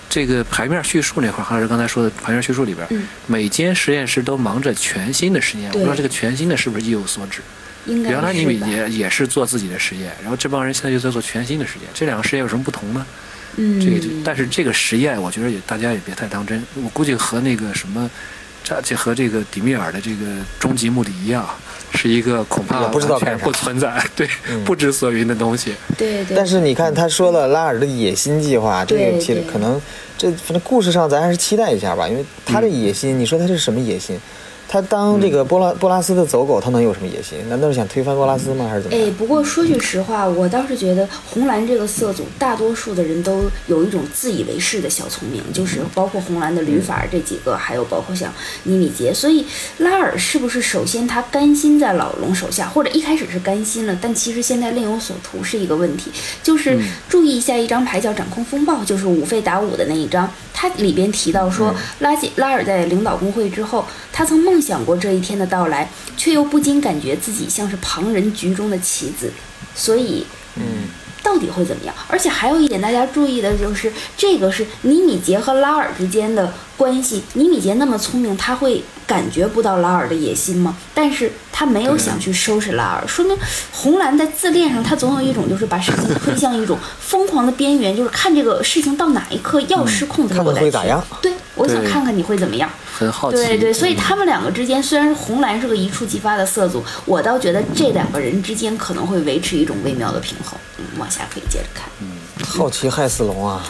[0.09, 5.71] 这个牌面叙述那块儿，还是刚才说的牌面叙述里边，嗯每间实验室都忙着全新的实验。
[5.71, 7.41] 我不知道这个全新的是不是意有所指？
[7.87, 13.03] 原来你们也也是做自己的实验，然后这帮人现在又在做全新的实验，这两个实验有什么不同呢？
[13.55, 16.63] 嗯，这个就，但是这个实验，我觉得也大家也别太当真。
[16.75, 18.07] 我估计和那个什么，
[18.63, 20.25] 这这和这个迪米尔的这个
[20.59, 21.49] 终极目的一样，
[21.93, 25.73] 是一个恐怕也不知道干啥不存在， 对，嗯不知所云的东西。
[25.97, 29.79] 对对，但是你看他说了拉尔的野心计划，这个其实可能
[30.17, 34.19] 这反正故事上咱还是期待一下吧，因为他的野心，你说他是什么野心？
[34.73, 37.37] 他当这个波拉波拉斯的走狗，他能有什么野心？
[37.47, 38.67] 难道是想推翻波拉斯吗？
[38.67, 48.33] 还是怎么哎？，不过说句实话，我倒是觉得红蓝这个色组，大多数的人都有一种自以为是的小聪明，就是包括红蓝的吕法尔这几个，还有包括像
[48.63, 49.13] 尼米杰。
[49.13, 49.45] 所以
[49.77, 56.09] 拉尔是不是首先他甘心在老龙手下，或者一开始是甘心了，但其实现在另有所图是一个问题。
[56.41, 69.31] 就是注意一下一张牌叫掌控风暴，就是五费打五的那一张，它里边提到说，拉吉拉尔在领导工会之后，他曾梦想过这一天的到来，却又不禁感觉自己像是旁人局中的棋子，
[69.75, 70.87] 所以嗯，
[71.21, 71.93] 到底会怎么样？
[72.07, 77.23] 而且还有一点大家注意的就是，这个是尼米杰和拉尔之间的关系。
[77.35, 80.75] 尼米杰那么聪明，他会感觉不到拉尔的野心吗？
[80.93, 83.37] 但是他没有想去收拾拉尔，说明
[83.71, 91.01] 红蓝在自恋上，他总有一种就是把事情推向一种疯狂的边缘，就是看这个事情到哪一刻要失控的时候看我再去看会咋样。
[91.21, 92.69] 对，我想看看你会怎么样。
[92.99, 93.37] 很好奇。
[93.37, 100.59] 对对，所以嗯他们两个之间虽然红蓝是个一触即发的色组，我倒觉得这两个人之间可能会维持一种微妙的平衡。
[100.77, 101.87] 嗯，往下可以接着看。
[102.45, 103.63] 好奇害死龙啊！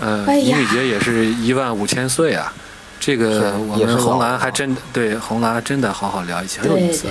[0.00, 0.56] 呃，哎呀。
[0.56, 2.52] 尼米杰也是一万五千岁啊，
[3.00, 7.06] 这个我们红蓝还真对红蓝真的好好聊一下，很有意思。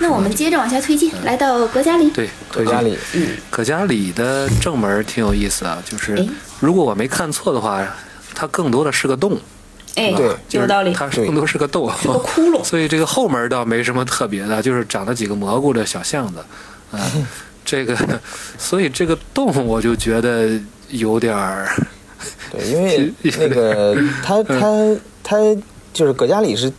[0.00, 2.10] 那我们接着往下推进，来到格加里。
[2.10, 6.26] 对葛加里，嗯，葛加里的正门挺有意思啊，就是哎。
[6.60, 7.86] 如果我没看错的话，
[8.34, 9.38] 它更多的是个洞，
[9.96, 10.28] 哎，对。
[10.48, 12.62] 就是有道理，它更多是个洞，是个窟窿。
[12.64, 16.42] 所以这个后门倒没什么特别的，就是长了几个蘑菇的小巷子，
[16.92, 17.00] 嗯、
[17.64, 17.96] 这个，
[18.56, 21.68] 所以这个洞我就觉得有点儿，
[22.56, 25.38] 对，因为 那个他他他
[25.92, 26.72] 就是葛加里是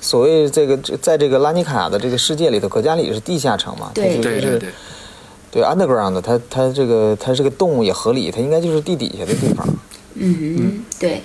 [0.00, 4.68] 所谓这个在这个拉尼卡的这个世界里头，葛加里是地下城嘛，对对对对，
[5.50, 9.66] 对 underground 的，它它这个它这个动物也合理，它应该就是地底下的地方。
[10.14, 11.22] 嗯哼，对。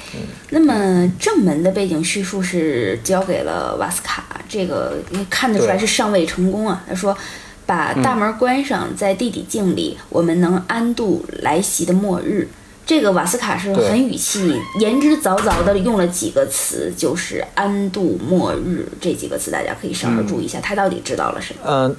[0.51, 4.97] 那么正门的背景叙述是交给了瓦斯卡，这个
[5.29, 6.83] 看得出来是尚未成功啊。
[6.87, 7.17] 他说，
[7.65, 12.47] 把大门关上，在地底境里，我们能安度来袭的末日。
[12.85, 21.61] 这个瓦斯卡是很语气言之凿凿的用了几个词，就是“安度末日”这几个词，大家可以稍微注意一下，他到底知道了什么？
[21.65, 21.95] 嗯、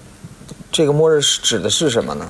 [0.70, 2.28] 这个末日是指的是什么呢？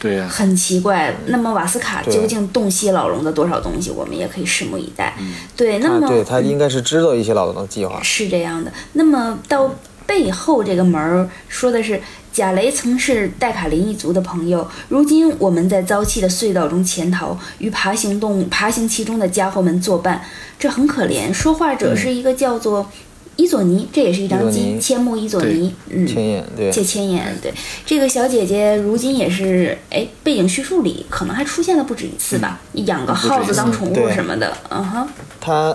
[0.00, 1.14] 对呀、很奇怪。
[1.26, 5.14] 那么瓦斯卡究竟洞悉老龙的多少东西，我们也可以拭目以待。
[5.56, 8.02] 对，那么他对他应该是知道一些老龙的计划。
[8.02, 8.72] 是这样的。
[8.92, 9.74] 那么到
[10.06, 12.00] 背后这个门儿说的是，
[12.36, 20.20] 贾雷曾是戴卡林一族的朋友，如今我们在遭气的隧道中潜逃，与爬行动物、爬行其中的家伙们作伴，
[20.58, 21.32] 这很可怜。
[21.32, 22.90] 说话者是一个叫做
[23.36, 27.50] 伊佐尼，这也是一张机，千木伊佐尼，嗯，千眼对，借千眼，对
[27.86, 32.60] 这个小姐姐，如今也是哎，背景叙述里可能还出现了不止一次吧？
[32.72, 35.08] 你养个耗子当宠物什么的，嗯哼，
[35.40, 35.74] 他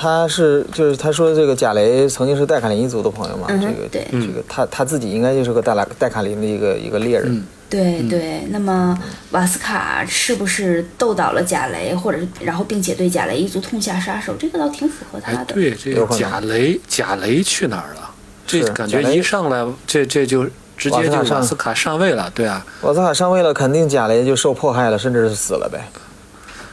[0.00, 7.26] 他是就是他说这个贾雷曾经是戴卡林一族的朋友嘛，嗯这个对这个他他自己应该就是个戴拉戴卡林的一个一个猎人。
[7.34, 8.44] 嗯对对。
[8.48, 8.98] 那么
[9.32, 14.34] 瓦斯卡是不是斗倒了贾雷，或者是然后并且对贾雷一族痛下杀手？
[14.38, 15.54] 这个倒挺符合他哎，的。
[15.54, 18.10] 对，这个贾雷，贾雷去哪儿了？
[18.46, 20.44] 这感觉一上来，这这就
[20.78, 25.84] 直接就瓦斯卡上位了，对啊，瓦斯卡上位了，肯定贾雷就受迫害了，甚至是死了呗。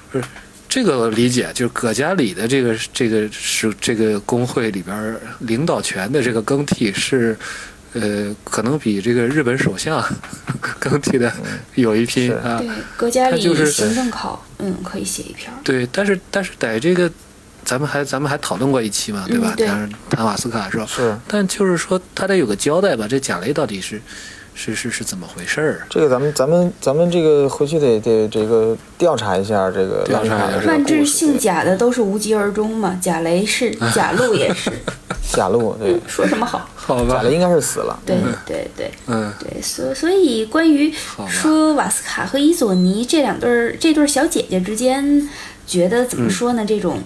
[0.09, 0.23] 不是
[0.67, 7.37] 这个我理解，就是葛加里的这个这个是这个工会里边领导权的这个更替是，
[7.93, 10.03] 呃，可能比这个日本首相
[10.79, 11.31] 更替的
[11.75, 12.57] 有一拼是啊。
[12.59, 15.55] 对，葛加里他就是行政考，嗯，可以写一篇儿。
[15.63, 17.09] 对，但是但是在这个，
[17.63, 19.53] 咱们还咱们还讨论过一期嘛，对吧？
[19.53, 20.85] 嗯对谈谈瓦斯卡是吧？
[20.87, 23.07] 是但就是说，他得有个交代吧？
[23.07, 24.01] 这贾雷到底是
[24.57, 25.81] 是是是怎么回事儿？
[25.89, 34.71] 这个咱们咱们咱们这个回去得得这个调查一下这个调查万智姓贾的都是无疾而终嘛，贾雷是， 贾路也是，
[35.33, 36.67] 贾路对，说什么好？
[36.73, 37.99] 好吧贾雷，应该是死了。
[38.05, 38.15] 对
[38.45, 38.91] 对对。
[39.07, 40.93] 嗯，对，所所以关于
[41.27, 45.29] 说瓦斯卡和伊索尼这两对儿这对儿小姐姐之间，
[45.67, 46.63] 觉得怎么说呢？
[46.65, 47.01] 这种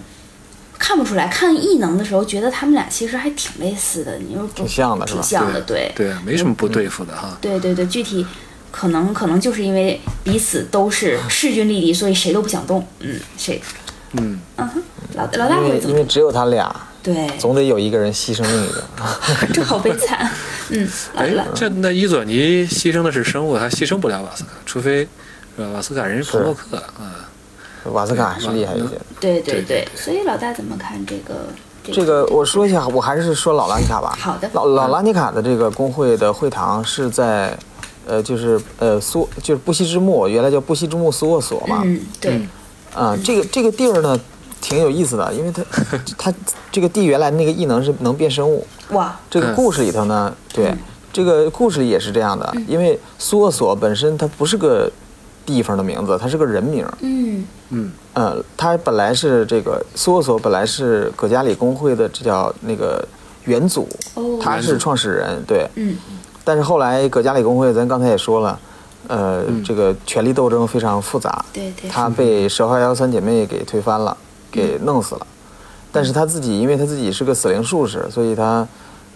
[0.80, 7.36] 看不出来，看异能的时候觉得他们俩其实还挺类似的，你说挺像的挺像的，对对，没什么不对付的哈。
[7.38, 8.26] 对对对，具体
[8.72, 12.84] 可能可能就是因为彼此都是势均力敌，所以谁都不想动。
[13.00, 13.60] 嗯，谁？
[14.14, 14.82] 嗯，嗯哼，
[15.14, 15.94] 老老大因会怎么？
[15.94, 18.82] 为因为只有他俩，对，总得有一个人牺牲另一个。
[19.52, 20.28] 这好悲惨。
[20.70, 25.06] 嗯， 老哎老，这那伊佐尼牺牲的是生物，他牺牲不了瓦斯卡，除非
[25.56, 25.68] 是吧？
[25.74, 27.28] 瓦斯卡人是朋洛克啊。
[27.92, 29.00] 瓦斯卡还是厉害一些。
[29.20, 31.34] 对对对对所以老大怎么看这个？
[31.82, 34.14] 这个我说一下，我还是说老拉尼卡吧。
[34.20, 37.56] 好的老老拉尼卡的这个工会的会堂是在，
[38.06, 41.80] 呃，就是呃苏就是布希之墓，原来叫布希之墓苏沃索嘛。
[41.84, 42.46] 嗯，对，
[42.94, 44.20] 啊、这个这个地儿呢
[44.60, 45.64] 挺有意思的，因为它
[46.18, 46.34] 它
[46.70, 48.64] 这个地原来那个异能是能变生物。
[48.90, 50.78] 哇，嗯这个故事里头呢，对嗯
[51.12, 54.88] 这个故事里也是这样的，因为苏沃索本身它不是个
[55.44, 56.86] 地方的名字，它是个人名。
[57.00, 63.06] 嗯嗯呃，他本来是这个苏沃索本来是葛加里工会的这叫那个
[63.44, 65.68] 元祖，哦，他是创始人，对。
[65.76, 65.96] 嗯
[66.42, 68.58] 但是后来葛加里工会，咱刚才也说了，
[69.06, 74.16] 呃，这个权力斗争非常复杂，对对，他被蛇花妖三姐妹给推翻了，
[74.50, 75.26] 给弄死了。
[75.92, 78.66] 但是他自己，因为他自己是个死灵术士，所以他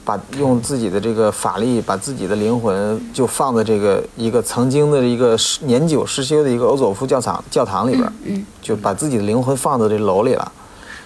[0.05, 10.53] 把用自己的这个法力，把自己的灵魂就放在这个一个曾经的一个失年久失修的一个欧佐夫教堂教堂里边，嗯就把自己的灵魂放到这楼里了。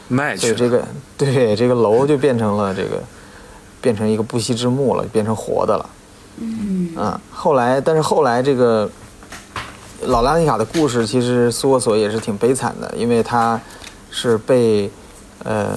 [0.08, 0.56] 卖去了。
[0.56, 0.84] 所以这个
[1.16, 3.02] 对这个楼就变成了这个，
[3.80, 5.90] 变成一个不息之墓了，变成活的了。
[6.38, 8.90] 嗯啊，后来，但是后来这个
[10.02, 13.60] 老拉尼卡的故事，其实苏沃索也是挺悲惨的，因为他
[14.10, 14.90] 是被
[15.44, 15.76] 呃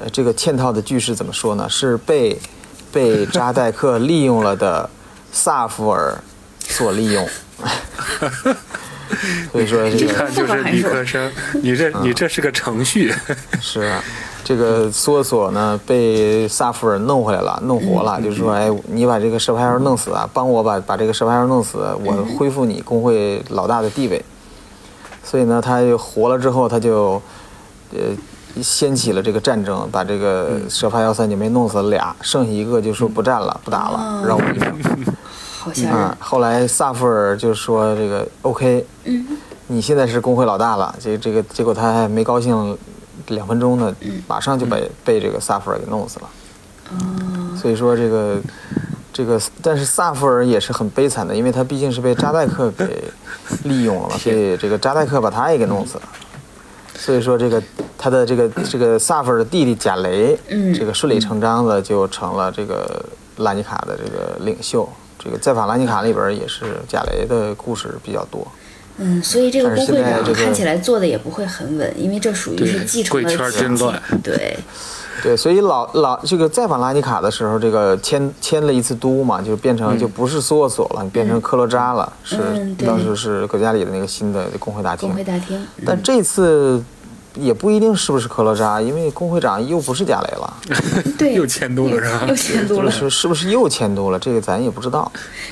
[0.00, 1.68] 呃这个嵌套的句式怎么说呢？
[1.68, 2.38] 是被
[2.92, 4.88] 被扎代克利用了的
[5.32, 6.16] 萨福尔
[6.60, 7.28] 所利用。
[9.52, 11.30] 所以说这一个看就是理科生，
[11.62, 13.14] 你这你这是个程序。
[13.60, 14.02] 是，啊
[14.42, 24.22] 这个梭索呢被萨弗尔弄回来了，弄活了，就是说，哎，你把这个蛇牌妖弄死啊，帮我把把这个蛇牌妖弄死，我恢复你工会老大的地位。
[25.22, 27.22] 所以呢，他就活了之后，他就
[27.92, 28.00] 呃
[28.62, 35.06] 掀起了这个战争，把这个蛇发妖三姐妹弄死了俩，剩下一个就说不战了，不打了，让我一命。
[35.58, 36.16] 好吓人啊，。
[36.20, 39.26] 后来萨弗尔就说这个 OK，嗯
[39.66, 42.76] 你现在是工会老大了，这这个结果他还没高兴
[43.28, 43.94] 两分钟呢，
[44.28, 46.28] 马上就被被这个萨弗尔给弄死了。
[46.90, 48.36] 哦，所以说这个
[49.10, 53.04] 这个，但是萨弗尔也是很悲惨的，因为他毕竟是被扎代克给
[53.64, 56.02] 利用了嘛， 所以这个扎代克把他也给弄死了。
[57.04, 57.62] 所以说这个
[57.98, 63.04] 他的这个这个萨弗尔的弟弟贾雷，嗯这个顺理成章的就成了这个
[63.36, 64.88] 拉尼卡的这个领袖。
[65.18, 68.46] 这个在法拉尼卡里边也是贾雷的故事比较多。
[68.96, 74.56] 嗯，所以这个工会长看起来做的也不会很稳，因为这属于对是继承了贵圈体真乱对，
[75.22, 85.16] 对，所以老老这个在法拉尼卡的时候，这个迁迁了一次都嘛，就变成就不是梭索了，变成科罗扎了，是嗯当时是格加里的那个新的工会大厅工。
[85.16, 85.60] 会大厅。
[85.60, 86.80] 嗯但这次
[87.34, 90.54] 也不一定是不是科罗扎，因为工会长又不是贾雷了，
[91.18, 92.90] 对，又迁都了是吧又迁都了。
[92.90, 94.18] 是是不是又迁都了？
[94.18, 95.10] 这个咱也不知道。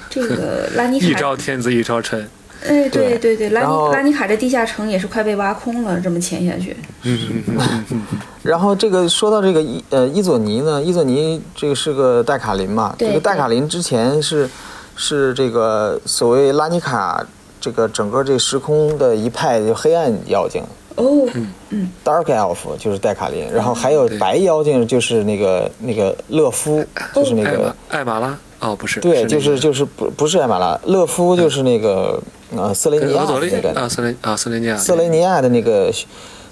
[0.08, 2.20] 这个拉尼卡一卡，朝天子一朝臣，
[2.64, 6.76] 哎，对对对，拉然后尼拉尼卡这地下城也是快被挖空了，这么潜下去。
[7.02, 8.02] 嗯嗯嗯
[8.42, 14.48] 然后这个说到这个伊呃伊佐尼呢，伊佐尼这个是个戴卡林嘛，这个戴卡林之前是
[14.94, 17.26] 是这个所谓拉尼卡
[17.60, 20.62] 这个整个这时空的一派就黑暗妖精。
[20.96, 21.52] 哦，嗯。
[21.70, 21.90] 嗯。
[22.04, 28.38] Dark Elf 就是戴卡林，然后还有白妖精就是那个那个勒夫，就是那个艾玛拉？
[28.60, 32.22] 哦，不是，对，就是就是不不是艾玛拉，勒夫就是那个
[32.56, 35.92] 呃瑟雷尼亚的那个啊，瑟雷啊，瑟雷尼亚，瑟雷尼亚的那个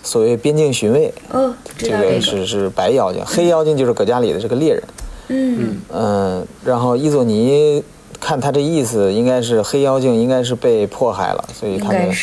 [0.03, 1.99] 所谓边境巡卫，哦，这个。
[1.99, 4.83] 个是是白妖精，黑妖精就是葛加里的这个猎人。
[5.29, 7.81] 嗯，嗯，然后伊佐尼
[8.21, 12.15] 看他这意思，应该是黑妖精应该是被迫害了，所以他们。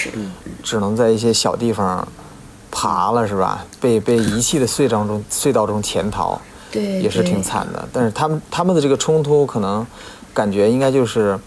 [0.64, 2.06] 只能在一些小地方
[2.70, 3.66] 爬了，是吧？
[3.80, 7.42] 被被遗弃的隧道中隧道中潜逃，对，也是挺。
[7.42, 7.88] 惨的。
[7.94, 9.88] 但是他们他们的这个冲突，可能
[10.34, 11.40] 感觉应该就是，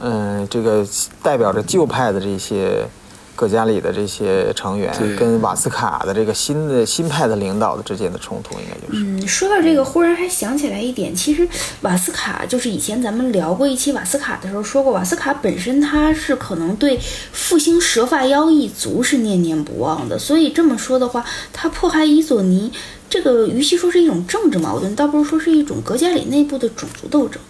[0.00, 0.86] 嗯、这个
[1.22, 2.86] 代表着旧派的这些
[3.34, 9.04] 葛加里的这些成员跟瓦斯卡的这个新的新派的领导的之间的冲突，应该就是。
[9.04, 11.48] 嗯，说到这个，忽然还想起来一点，其实
[11.80, 16.98] 瓦斯卡就是以前咱们聊过一期瓦斯卡的时候说过，瓦斯卡本身他是可能对
[17.32, 22.70] 复兴蛇发妖一族是念念不忘的，所以这么说的话，他迫害伊佐尼，
[23.08, 27.40] 这个与其说是一种政治矛盾，倒不如说是一种格加里内部的种族斗争。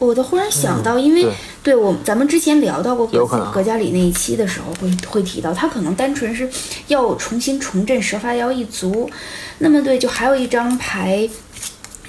[0.00, 1.32] 我都忽然想到，因为对
[1.62, 6.48] 对我咱们之前聊到过格有可能格加里那一期的时候会会提到，他可能单纯是
[6.88, 9.08] 要重新重振蛇发妖一族。
[9.58, 11.28] 那么对，就还有一张牌，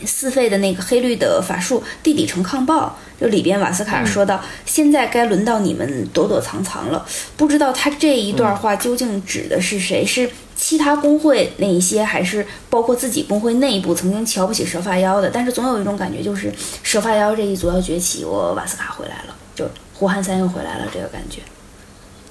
[0.06, 7.06] 四费的那个黑绿的法术地底城抗暴，就里边瓦斯卡说到，现在该轮到你们躲躲藏藏了。
[7.36, 10.06] 不知道他这一段话究竟指的是谁？
[10.06, 10.30] 是
[10.62, 15.28] 其他工会那一些，还是包括自己工会内部曾经瞧不起蛇发妖的？
[15.28, 21.42] 但是总有一种感觉，就是蛇发妖这一族要崛起，我瓦斯卡回来了，就胡汉三又回来了，这个感觉。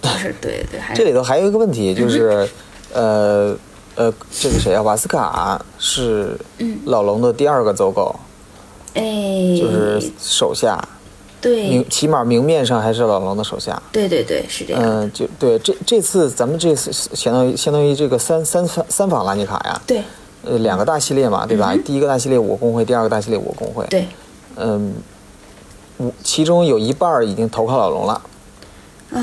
[0.00, 2.48] 就是对对，还 这里头还有一个问题，就是，
[2.92, 3.54] 呃
[3.96, 4.80] 呃，这个谁啊？
[4.80, 8.14] 瓦斯卡是嗯老龙的第二个走狗，
[8.94, 9.02] 哎，
[9.58, 10.82] 就是手下，
[11.40, 13.80] 对明起码明面上还是老龙的手下。
[13.90, 14.82] 对对对，是这样。
[14.82, 20.02] 嗯、就对这这次咱们这次相当于相当于这个三三三三访拉尼卡呀，对
[20.44, 21.76] 呃，两个大系列嘛，对吧？
[21.84, 24.06] 第一个大系列我工会，第二个大系列我工会。，对，
[24.56, 24.94] 嗯，
[25.98, 28.20] 我其中有一半儿已经投靠老龙了。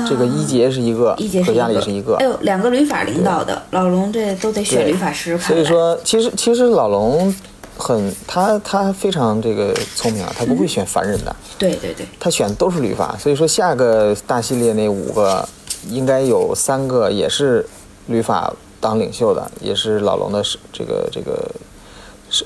[0.06, 2.24] 这个一杰是一个，一杰是葛加里是一个哎。
[2.26, 5.38] 呦，两个旅法领导的老龙，这都得选旅法师。
[5.38, 7.34] 所以说，其实其实老龙
[7.78, 13.16] 很他他非常这个聪明啊，他不会选凡人的，对对对，他选都是律法。
[13.18, 15.48] 所以说下个大系列那五个
[15.88, 17.64] 应该有三个也是
[18.08, 21.50] 律法当领袖的，也是老龙的这个这个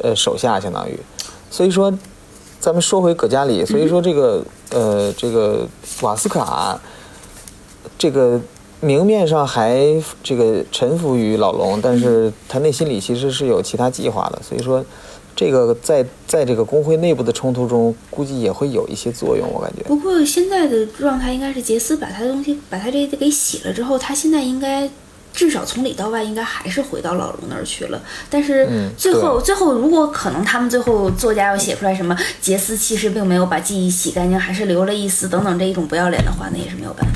[0.03, 0.99] 呃手下相当于。
[1.51, 1.93] 所以说，
[2.61, 5.67] 咱们说回葛加里，所以说这个呃这个
[6.03, 6.81] 瓦斯卡
[7.99, 8.41] 这个
[8.81, 9.81] 明面上还
[10.23, 14.85] 这个臣服于老龙，但是他内心里其实是有其他计划的，所以说
[15.35, 19.83] 这个在在这个工会内部的冲突中，估计也会有一些作用，我感觉。
[19.85, 24.89] 不过现在的状态应该是杰斯把他的东西，把他这给洗了之后，他现在应该
[25.33, 28.01] 至少从里到外应该还是回到老龙那儿去了。
[28.29, 37.13] 但是嗯最后、最后如果可能，他们最后作家要写出来什么杰斯其实并没有把记忆洗干净，还是留了一丝等等这一种不要脸的话，那也是没有办法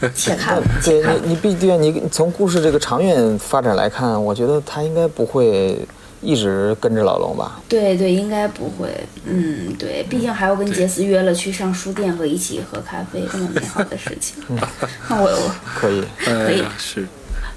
[0.00, 0.34] 的事情。
[0.34, 5.78] 且看吧，且 对看你，你毕竟你从故事这个长远发展来看，我觉得他应该不会
[6.22, 7.60] 一直跟着老龙吧。
[7.68, 8.88] 对对，应该不会。
[9.24, 14.42] 嗯，对，毕竟还要跟杰斯约了去上书店和一起喝咖啡，这么美好的事情。
[14.48, 14.58] 嗯。
[15.08, 16.60] 那我我 可以，可以。
[16.60, 17.06] 呃，是，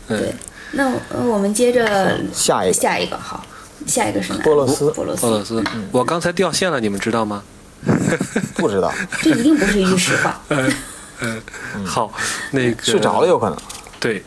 [0.07, 0.33] 嗯对，
[0.71, 2.73] 那呃我们接着下一个。
[2.73, 3.45] 下一个好，
[3.85, 4.39] 下一个是哪？
[4.43, 4.91] 波罗斯。
[4.91, 7.43] 波罗斯，波罗斯，我刚才掉线了，你们知道吗？
[8.55, 8.93] 不知道。
[9.21, 10.41] 这一定不是一句实话。
[10.49, 11.41] 嗯。
[11.85, 12.11] 好，
[12.51, 12.83] 那个。
[12.83, 13.57] 睡着了有可能。
[13.99, 14.23] 对，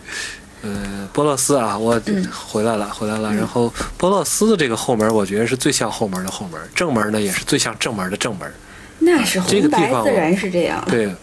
[0.66, 3.32] 呃，波洛斯啊，我嗯回来了，回来了。
[3.32, 8.50] 然后波洛斯的这个后门，我觉得是最像后门的后门，正门呢也是最像正门的正门。
[8.98, 10.82] 那是这个红白自地方我然是这样。
[10.88, 11.14] 对，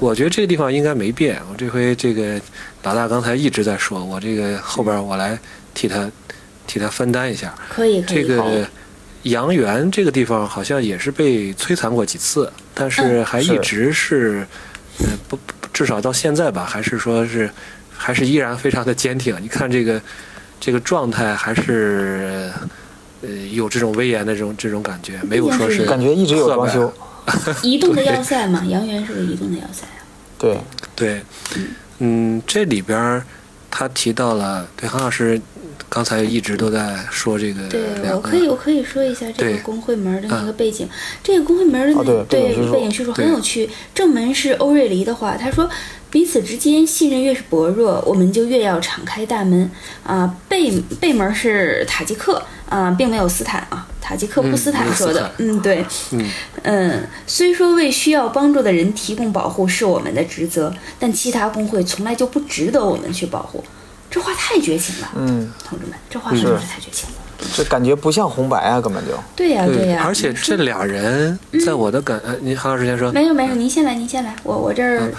[0.00, 1.40] 我觉得这个地方应该没变。
[1.50, 2.40] 我这回这个
[2.82, 5.38] 老大刚才一直在说，我这个后边我来
[5.72, 6.10] 替他
[6.66, 7.54] 替他分担一下。
[7.68, 8.22] 可以可以。
[8.22, 8.66] 这个
[9.22, 14.44] 阳原这个地方好像也是被摧残过几次，但是嗯还一是直是，
[14.98, 17.48] 呃，不，不至少到现在吧，还是说是，
[18.02, 19.40] 还是依然非常的坚挺。
[19.40, 20.02] 你看这个
[20.58, 22.50] 这个状态，还是
[23.22, 26.92] 呃有这种威严的这种这种感觉，没有说是感觉一直有装修。
[27.62, 30.02] 移动的要塞嘛，杨元是个移动的要塞啊。
[30.36, 30.58] 对，
[30.96, 31.22] 对，
[32.00, 33.24] 嗯，这里边儿
[33.70, 35.40] 他提到了，对韩老师
[35.94, 37.82] 刚才一直都在说这个对，
[38.14, 40.88] 我可以我可以说一下这个工会门的那个背景。
[41.22, 43.68] 这个工会门的哦那对背景叙述背景叙述很有趣。
[43.94, 45.68] 正门是欧瑞黎的话，他说
[46.08, 49.70] 彼此之间信任越是薄弱，我们就越要敞开大门
[50.02, 50.34] 啊。
[50.48, 55.32] 背背门是塔吉克啊，并没有斯坦啊，塔吉克布斯坦说的坦。
[55.40, 55.84] 嗯，对。
[56.12, 56.30] 嗯
[56.62, 63.62] 嗯，虽说为需要帮助的人提供保护是我们的职责，但其他工会从来就不值得我们去保护。
[64.12, 67.16] 这话太绝情了，嗯，同志们，这话是不是太绝情了。
[67.56, 69.12] 这感觉不像红白啊，根本就。
[69.34, 75.10] 对呀、对呀、而且这俩人在我的感， 呃，您韩老师先说，没有没有，您先来，您先来，我我这儿、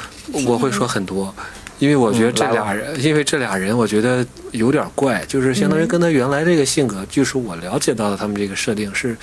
[0.47, 1.33] 我会说很多，
[1.79, 9.17] 因为我觉得这俩人，因为这俩人，我觉得有点怪，就是相当于跟他原来这个性格，据是我了解到的他们这个设定是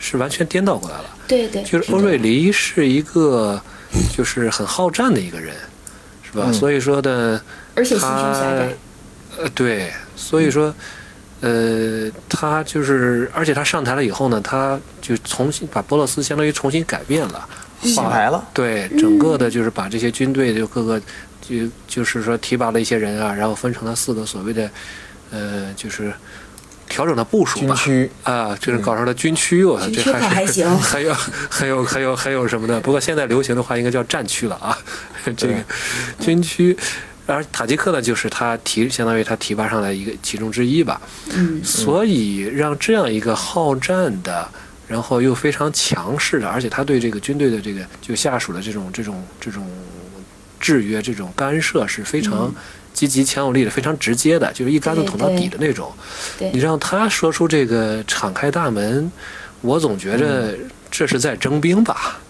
[0.00, 1.04] 是完全颠倒过来了。
[1.28, 3.60] 对对，就是欧瑞黎是一个
[4.16, 5.54] 就是很好战的一个人，
[6.24, 6.46] 是吧？
[6.46, 7.40] 嗯所以说的，
[7.76, 8.68] 而且心胸他狭窄，
[9.42, 10.74] 呃对，所以说。
[11.42, 17.48] 呃，他就是，而且他上台了以后呢，他就重新把波洛斯相当于重新改变了，
[17.82, 21.00] 洗牌了，对，整个的就是把这些军队就各个
[21.40, 21.56] 就
[21.88, 24.70] 就是说提拔了一些人啊，然后分成了四个所谓的
[25.30, 26.12] 呃，就是
[26.90, 27.74] 调整的部署吧。
[27.74, 31.14] 军区啊，就是搞成了军区，我军区可这还是还行还有
[31.48, 32.78] 还有还有还有什么的？
[32.82, 34.76] 不过现在流行的话应该叫战区了啊，
[35.38, 35.54] 这个
[36.18, 36.76] 军区。
[37.30, 41.00] 而塔吉克呢，就是他提，相当于他提拔上来一个其中之一吧。
[41.32, 44.48] 嗯，所以让这样一个好战的，
[44.88, 49.66] 然后又非常强势的，而且他对这个军队的这个就下属的这种这种这种
[50.58, 52.52] 制约、这种干涉是非常
[52.92, 55.92] 积极、强有力的，非常直接的，就是一竿子捅到底的那种。
[56.38, 59.10] 对你让他说出这个敞开大门，
[59.60, 60.54] 我总觉着
[60.90, 62.18] 这是在征兵吧。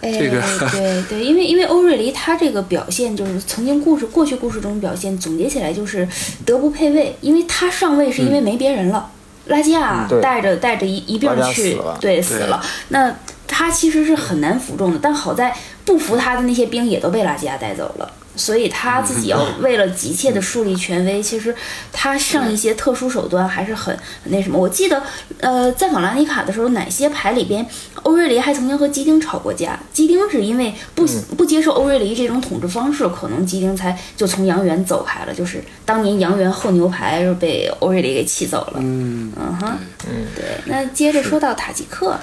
[0.00, 0.40] 这个。
[0.70, 6.06] 对对，因为因为欧瑞黎他这个表现就是曾经故事过去故事中表现总结起来就是
[6.44, 9.10] 德不配位，因为他上位是因为没别人了，
[9.46, 12.22] 拉基亚带着带着一一并去死了对。
[12.22, 13.14] 死了，那
[13.46, 18.10] 他其实是很难服众的，但好在不服他的那些兵也都被拉基亚带走了。
[18.38, 21.54] 所以他自己要为了急切的树立权威，其实
[21.92, 24.58] 他上一些特殊手段还是很很那什么。
[24.58, 25.02] 我记得，
[25.40, 27.66] 呃，在法兰尼卡的时候，哪些牌里边，
[28.04, 29.78] 欧瑞黎还曾经和基丁吵过架。
[29.92, 31.04] 基丁是因为不、
[31.36, 35.34] 不接受欧瑞黎这种统治方式，可能基丁才就从杨元走开了。
[35.34, 38.74] 就是当年杨元后牛排就被欧瑞黎给气走了。
[38.76, 39.78] 嗯，嗯哼，
[40.08, 40.44] 嗯，对。
[40.66, 42.16] 那接着说到塔吉克，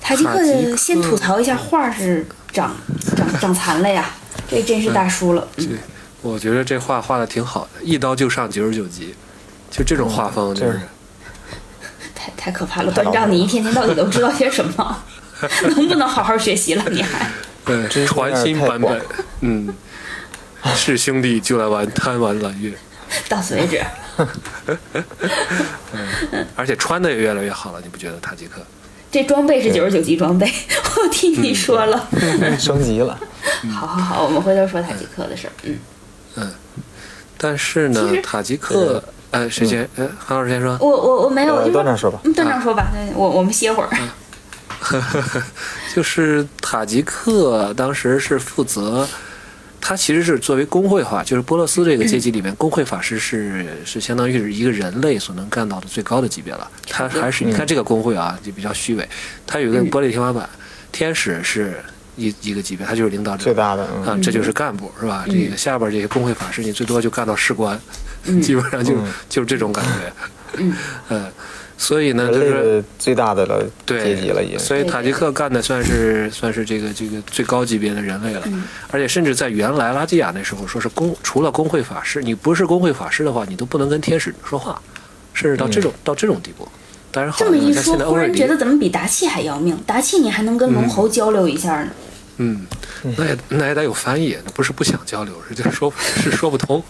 [0.00, 2.76] 塔吉克塔吉克先吐槽一下画是长
[3.16, 4.10] 长长残了呀，
[4.48, 5.46] 这真是大叔了。
[5.56, 5.78] 嗯对，
[6.22, 9.14] 我觉得这画画的挺好的，一刀就上九十九级，
[9.70, 10.80] 就这种画风就是。
[12.14, 15.04] 太太可怕了，太端章，老实了你一天天到底都知道些什么？
[15.76, 16.84] 能不能好好学习了？
[16.88, 17.28] 你还
[17.64, 19.02] 对，真是传新版本
[19.40, 19.74] 嗯，
[20.76, 22.72] 是兄弟就来玩贪玩蓝月，
[23.28, 23.82] 到此为止。
[26.54, 28.20] 而且穿的也越来越好了，你不觉得？
[28.20, 28.64] 塔吉克，
[29.12, 30.50] 这装备是九十九级装备，
[31.04, 32.08] 我听你说了。
[32.58, 33.16] 升级了。
[33.70, 35.52] 好好好，我们回头说塔吉克的事儿。
[35.64, 35.78] 嗯
[36.36, 36.50] 嗯，
[37.36, 39.86] 但是呢，塔吉克，呃，谁先？
[39.96, 40.76] 呃，韩老师先说。
[40.80, 43.90] 我我我没有，我呃就段长说吧嗯段长说吧，对我我们歇会儿。
[45.94, 49.06] 就是塔吉克当时是负责
[49.84, 56.70] 它其实是作为工会化，就是波勒斯这个阶级里面，工会法师是是相当于是一个人类所能干到的最高的级别了。
[56.88, 59.06] 他还是你看这个工会啊，就比较虚伪，
[59.44, 60.48] 他有一个玻璃天花板，
[60.92, 61.74] 天使是
[62.14, 63.42] 一一个级别，他就是领导者。
[63.42, 65.24] 最大的，啊，这就是干部是吧？
[65.26, 67.76] 这个下边这些工会法师，你最多就干到士官，
[68.40, 68.94] 基本上就
[69.28, 70.12] 就是这种感觉。
[70.58, 70.72] 嗯，
[71.82, 74.58] 所以呢，就是人类最大的了对阶级了，已经。
[74.58, 78.42] 所以塔吉克干的算是算是这个这个最高级别的人类了，
[78.92, 84.80] 而且甚至在原来拉基亚那时候，说是工除了工会法师，你不是工会法师的话，你都不能跟天使说话，
[85.34, 86.68] 甚至到这种、到这种地步。
[87.10, 89.76] 当然这么一说，忽然觉得怎么比达契还要命？
[89.84, 91.90] 达契你还能跟龙猴交流一下呢。
[92.36, 92.64] 嗯，
[93.18, 96.80] 那也那也得有翻译，那不是不想交流，是就说 是说不通。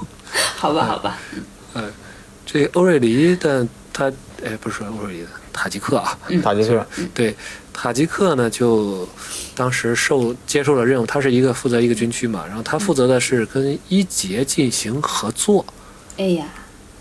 [0.56, 1.18] 好吧，好吧，
[1.74, 1.90] 嗯，
[2.44, 4.12] 这欧瑞黎的他，
[4.44, 7.34] 哎，不是说欧瑞黎的塔吉克啊，塔吉克，对，
[7.72, 9.08] 塔吉克呢，就
[9.54, 15.64] 当时受接受了任务，他是一个负责一个军区嘛，然后他负责的是跟一杰进行合作。
[16.18, 16.46] 哎呀，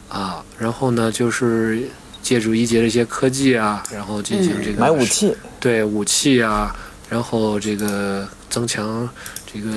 [0.09, 1.87] 啊，然后呢就是
[2.21, 6.75] 借助一杰的一些科技啊，然后进行这个买武，器，对武器啊，
[7.09, 9.09] 然后这个增强
[9.51, 9.71] 这个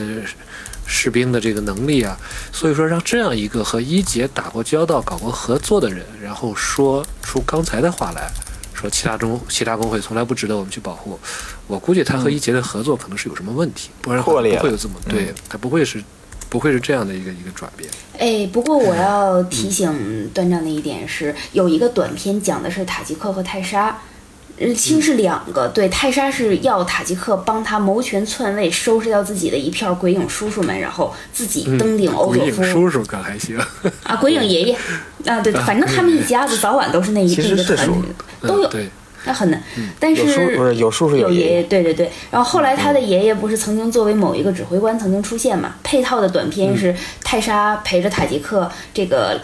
[0.87, 2.17] 士兵的这个能力啊，
[2.53, 8.31] 所以说让这样一个和一杰打过交道、搞过合作的人，然后说出刚才的话来。
[8.75, 11.19] 说其他中其他工会从来不值得我们去保护，
[11.69, 16.03] 我估计他和一杰的合作可能是有什么问题，不然不会有这么对，他不会是
[16.51, 17.89] 不会是这样的一个一个转变。
[18.19, 23.97] 哎，不过我要提醒段章的一点是，有一个短片讲的是塔吉克和泰莎。
[24.57, 32.63] 呃，其实是两个，对，泰莎是要塔吉克帮他谋权篡位，收拾掉自己的一票鬼影叔叔们，然后自己登顶欧鬼佐夫。
[32.63, 33.59] 影叔叔可还行，
[34.05, 34.79] 啊，鬼影爷爷，
[35.27, 38.03] 啊，对，反正他们一家子早晚都是那一其那个团实是叔
[38.47, 38.89] 都有，对，
[39.25, 39.61] 那很难。
[39.99, 40.23] 但是
[40.77, 42.09] 有叔叔有爷爷，对对对。
[42.31, 45.75] 然后后来他的爷爷不是曾经作为某一个指挥官曾经出现嘛？
[45.83, 46.95] 配套的短片是
[47.25, 49.41] 泰莎陪着塔吉克这个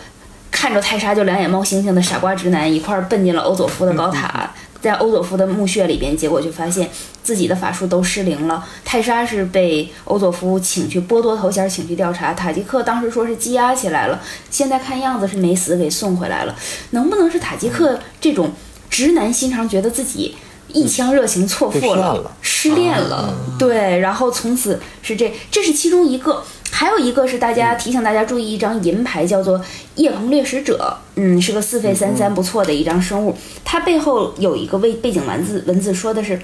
[0.52, 4.48] 看着泰莎就两眼冒星星的傻瓜直男一块儿奔进了欧佐夫的高塔。
[4.80, 6.88] 在欧佐夫的墓穴里边，结果就发现
[7.22, 8.66] 自己的法术都失灵了。
[8.84, 12.32] 泰莎是被欧佐夫请去剥夺头衔，请去调查。
[12.32, 14.20] 塔吉克当时说是羁押起来了，
[14.50, 16.56] 现在看样子是没死，给送回来了。
[16.90, 18.52] 能不能是塔吉克这种
[18.88, 20.34] 直男心肠，觉得自己
[20.68, 23.34] 一腔热情错付了失恋了？
[23.58, 26.42] 对，然后从此是这，这是其中一个。
[26.70, 29.60] 还有一个是大家提醒大家注意一张银牌，叫做
[29.96, 33.36] 叶鹏掠食者，嗯，是个四费三三不错的一张生物。
[33.64, 36.40] 它背后有一个背背景文字，文字说的是。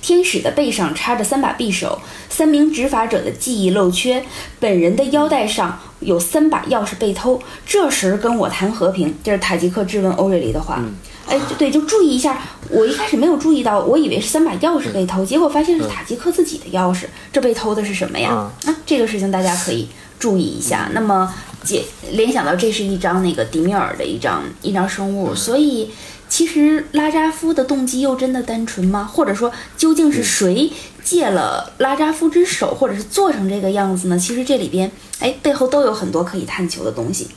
[0.00, 4.24] 天使的背上插着三把匕首，三名执法者的记忆漏缺，
[4.58, 7.40] 本人的腰带上有三把钥匙被偷。
[7.64, 10.82] 这时跟我谈和平，这是塔吉克质问欧瑞黎的话。
[11.28, 12.36] 哎，对，就注意一下。
[12.72, 17.04] 我一开始没有注意到，我以为是三把钥匙被偷，结果发现是塔吉克自己的钥匙。
[17.30, 18.30] 这被偷的是什么呀？
[18.64, 19.86] 啊，这个事情大家可以
[20.18, 20.90] 注意一下。
[20.94, 25.90] 那么解联想到这是一张那个迪米尔的一张一张生物，所以
[26.30, 29.04] 其实拉扎夫的动机又真的单纯吗？
[29.04, 30.72] 或者说究竟是谁
[31.04, 34.18] 借了拉扎夫之手，或者是做成这个样子呢？
[34.18, 37.28] 其实这里边哎背后都有很多可以探求的东西。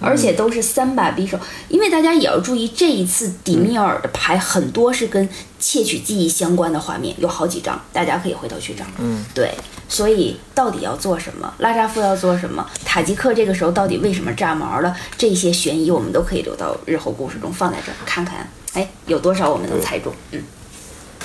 [0.00, 5.28] 而且都是三把匕首，因为大家也要注意，这一次迪米尔的牌很多是跟
[5.58, 8.84] 窃取记忆相关的画面，有好几张，大家可以回头去找。
[8.98, 9.52] 嗯，对，
[9.88, 11.52] 所以到底要做什么？
[11.58, 12.66] 拉扎夫要做什么？
[12.84, 14.94] 塔吉克这个时候到底为什么炸毛了？
[15.16, 20.12] 这些悬疑我们都可以留到日后故事中放在这儿看看，哎，有多少我们能猜中？
[20.32, 20.42] 嗯，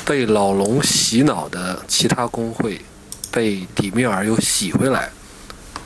[0.05, 2.79] 被老龙洗脑的其他工会，
[3.31, 5.09] 被迪米尔又洗回来，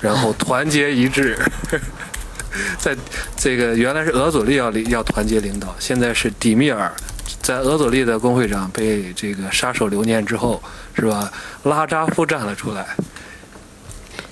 [0.01, 1.37] 然后团结一致。
[2.79, 2.95] 在
[3.37, 6.91] 这个原来是俄佐利要领要团结领导，现在是迪米尔
[7.41, 10.61] 在俄佐利的工会长被这个杀手留念之后，
[10.93, 11.31] 是吧？
[11.63, 12.85] 拉扎夫站了出来，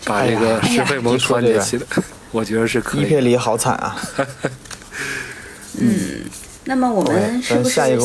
[0.06, 1.86] 把这个哎石费蒙团结起来，
[2.32, 3.08] 我觉得是可以的。
[3.08, 3.96] 伊佩里好惨啊！
[5.80, 6.22] 嗯
[6.66, 8.02] 那么我们是不是下一个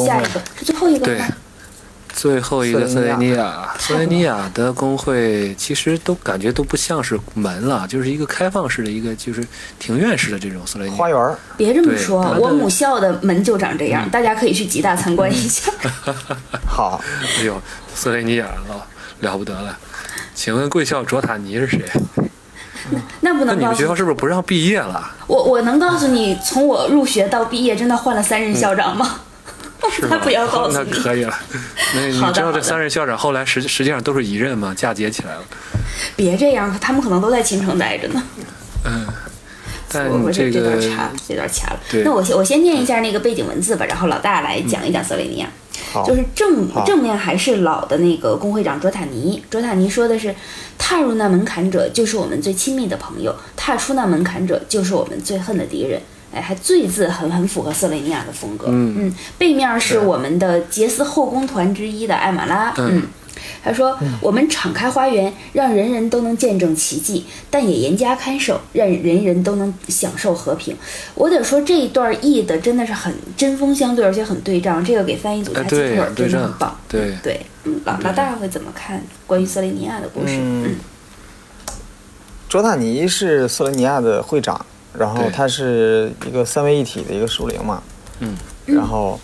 [0.59, 1.27] 是最后一个对吗？
[2.13, 9.45] 最后一个斯雷尼尼亚，斯雷尼亚的工会其实都感觉都不像是门了，就是一个开放式的一个，就是
[9.79, 10.97] 庭院式的这种斯雷尼亚。
[10.97, 15.73] 花园儿，别这么说我母校的门就长这样，大家可以去吉大参观一下。
[16.67, 17.03] 好，
[17.39, 17.61] 哎呦，
[17.95, 18.87] 斯雷尼亚了
[19.21, 19.77] 了不得了！
[20.35, 21.81] 请问贵校卓塔尼是谁？
[23.21, 25.11] 那不能那你们学校是不是不让毕业了？
[25.27, 29.07] 我，我能告诉你，从我入学到毕业，真的换了三任校长吗？
[29.07, 29.32] 是
[30.09, 30.19] 他？
[30.19, 30.85] 不要告诉那。
[30.85, 31.35] 可以了。
[31.95, 34.75] 那你知道这三任校长后来实实际上都是一任吗？
[34.77, 35.45] 嫁接起来了。
[36.17, 38.23] 别这样，他们可能都在秦城待着呢。
[38.85, 39.07] 嗯，
[39.89, 41.81] 但我我这这段个掐，这段掐了。
[41.91, 45.49] 对那我先我先念一下那个背景文字吧，然后老大来讲一讲斯雷尼亚。
[45.93, 50.35] 好，就是正正面还是老的那个工会长卓塔尼，卓塔尼说的是，
[50.79, 56.01] 踏入那门槛者就是我们最亲密的朋友，踏出那门槛者就是我们最恨的敌人。
[56.35, 58.67] 哎，还“最”字很很符合瑟雷尼亚的风格。
[58.69, 62.73] 嗯背面是我们的杰斯后宫团之一的艾玛拉。
[62.79, 63.03] 嗯，
[63.63, 70.77] 他说：“我们敞开花园，让人人都能见证奇迹，但也严加看守，让人人都能享受和平。”
[71.15, 74.83] 我得说这一段译的真的是很针锋相对，而且很对仗。
[74.85, 76.75] 这个给翻译组加鸡腿儿真的很棒。
[76.89, 80.35] 对对，嗯，老老大会怎么看关于瑟雷尼亚的故事？
[80.39, 80.77] 嗯，
[82.49, 84.65] 卓塔尼是瑟雷尼亚的会长。
[84.99, 87.83] 然后它是一个三位一体的一个树灵嘛，
[88.21, 88.37] 嗯，
[88.67, 89.19] 然后，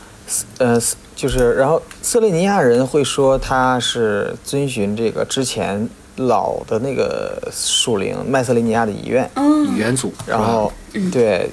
[0.59, 0.81] 呃，
[1.15, 10.73] 就是然后瑟雷尼亚人会说他是遵循这个之前老的那个树灵麦瑟雷尼亚的遗愿，嗯，元祖，然后
[11.13, 11.49] 对，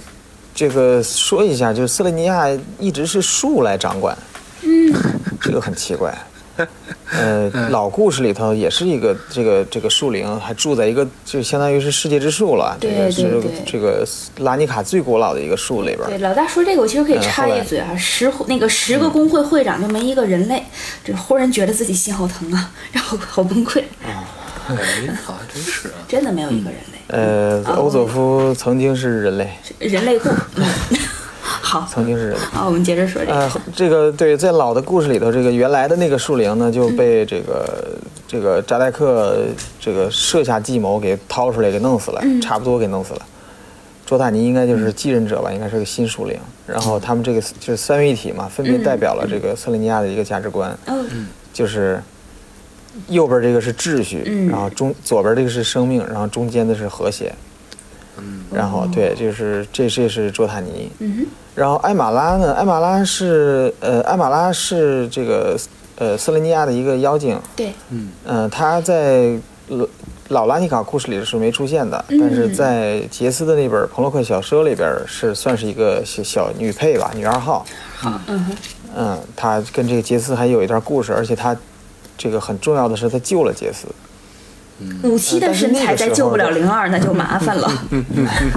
[0.53, 2.47] 这个说一下，就是瑟雷尼亚
[2.80, 4.18] 一直是树来掌管，
[4.61, 4.93] 嗯，
[5.41, 6.18] 这个很奇怪。
[7.12, 16.08] 呃，老故事里头也是一个这个这个树灵，还住在一个就相当于是世界之树了，这个是这个拉尼卡最古老的一个树里边。
[16.08, 20.64] 对，老大说这个，我其实可以插一嘴啊，十那个十个工会会长就没一个人类，
[21.03, 23.82] 这忽然觉得自己心好疼啊， 然后好崩溃。
[24.03, 24.24] 啊，
[24.70, 24.76] 哎，
[25.24, 26.95] 好像真是啊，真的没有一个人类。
[27.08, 29.49] 呃，欧佐夫曾经是人类，
[29.80, 30.30] 人类故。
[31.66, 32.38] 好，曾经是人。
[32.38, 33.34] 好，我们接着说这个。
[33.34, 37.97] 呃，这个对，在老的故事里头，这个原来的那个树灵呢，就被这个
[38.28, 39.36] 这个扎代克
[39.80, 43.22] 这个设下计谋，给掏出来给弄死了，差不多给弄死了。
[44.05, 46.38] 卓塔尼应该就是继任者吧，应该是个新树灵。
[46.68, 50.78] 然后他们这个就是三位一体嘛，分别代表了这个瑟雷尼亚的一个价值观，
[51.51, 51.99] 就是
[53.07, 57.34] 右边这个是秩序，然后中左边这个是生命，然后中间的是和谐。
[58.18, 60.91] 嗯，然后对，就是这这是卓塔尼。
[60.99, 61.26] 嗯
[61.56, 62.53] 然后艾马拉呢？
[62.53, 65.58] 艾马拉是呃，艾马拉是这个
[65.97, 67.39] 呃，斯雷尼亚的一个妖精。
[67.56, 67.72] 对。
[67.89, 68.10] 嗯。
[68.26, 69.39] 嗯，她在
[69.70, 69.88] 老
[70.28, 77.66] 老拉尼卡故事里是没出现的，但是在杰斯的那本《彭洛克小说》里边是算是一个小小女配吧，女二号。
[77.95, 78.20] 好。
[78.28, 78.58] 嗯
[78.97, 81.56] 嗯，她跟这个杰斯还有一段故事，而且她
[82.18, 83.88] 这个很重要的是，她救了杰斯。
[85.04, 87.72] 五七的身材再救不了零二，那就麻烦了。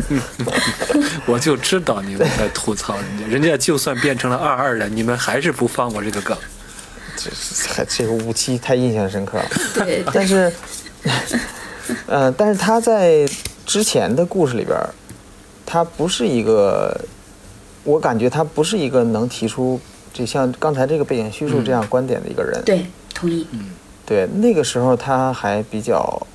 [1.26, 6.36] 我就知道你们在吐槽人家，人家就算变成了二二了，你们还是不放过这个梗。
[7.16, 7.30] 这
[7.72, 9.44] 还这个五七太印象深刻了。
[9.74, 10.52] 对，但是，
[12.06, 13.24] 呃，但是他在
[13.64, 14.76] 之前的故事里边，
[15.64, 17.00] 他不是一个，
[17.84, 19.80] 我感觉他不是一个能提出
[20.12, 22.60] 就像刚才这个背景叙述这样观点的一个人。
[22.64, 23.46] 对，同意。
[23.52, 23.70] 嗯。
[24.08, 26.26] 对，那个时候他还比较，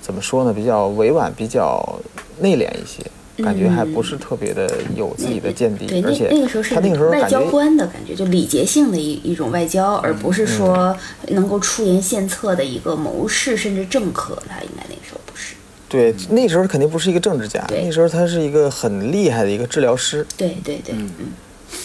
[0.00, 0.54] 怎么说呢？
[0.54, 2.00] 比较委婉，比较
[2.38, 3.04] 内敛一些，
[3.44, 4.66] 感觉还不是特别的
[4.96, 5.84] 有自己的见地。
[5.84, 10.96] 对，而且那个时候是他那个时候外交官的感觉，就礼节性的一一种外交，而不是说
[11.28, 14.42] 能够出言献策的一个谋士甚至政客。
[14.48, 15.54] 他应该那个时候不是。
[15.86, 20.26] 对，那时候肯定不是一个政治家，那时候他是一个很厉害的一个治疗师。
[20.38, 21.10] 对对对，嗯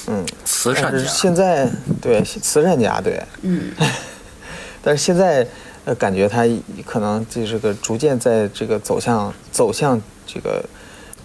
[0.07, 1.03] 嗯，慈善家。
[1.03, 1.69] 现在
[2.01, 3.71] 对慈善家对，嗯。
[4.86, 5.45] 但是现在，
[5.83, 6.45] 呃，感觉他
[6.86, 10.63] 可能就是个逐渐在这个走向走向这个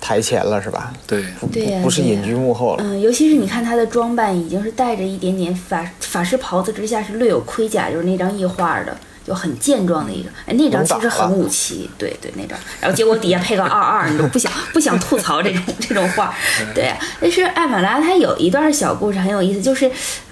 [0.01, 0.95] 台前了，是吧？
[1.07, 2.83] 对，对不是隐居幕后了。
[2.83, 8.97] 嗯，尤其是你看他的装扮，已经是带着一点点法法师袍子之下是略有盔甲，就是那张异画的。
[9.31, 16.35] 就很健壮的一个，哎，那张其实很武器，对对，那张，然后结果底下配个二二，你都不想不想吐槽这种这种话，
[16.75, 16.93] 对。
[17.21, 19.89] 但是艾玛拉她有一段小故事很有意思，就是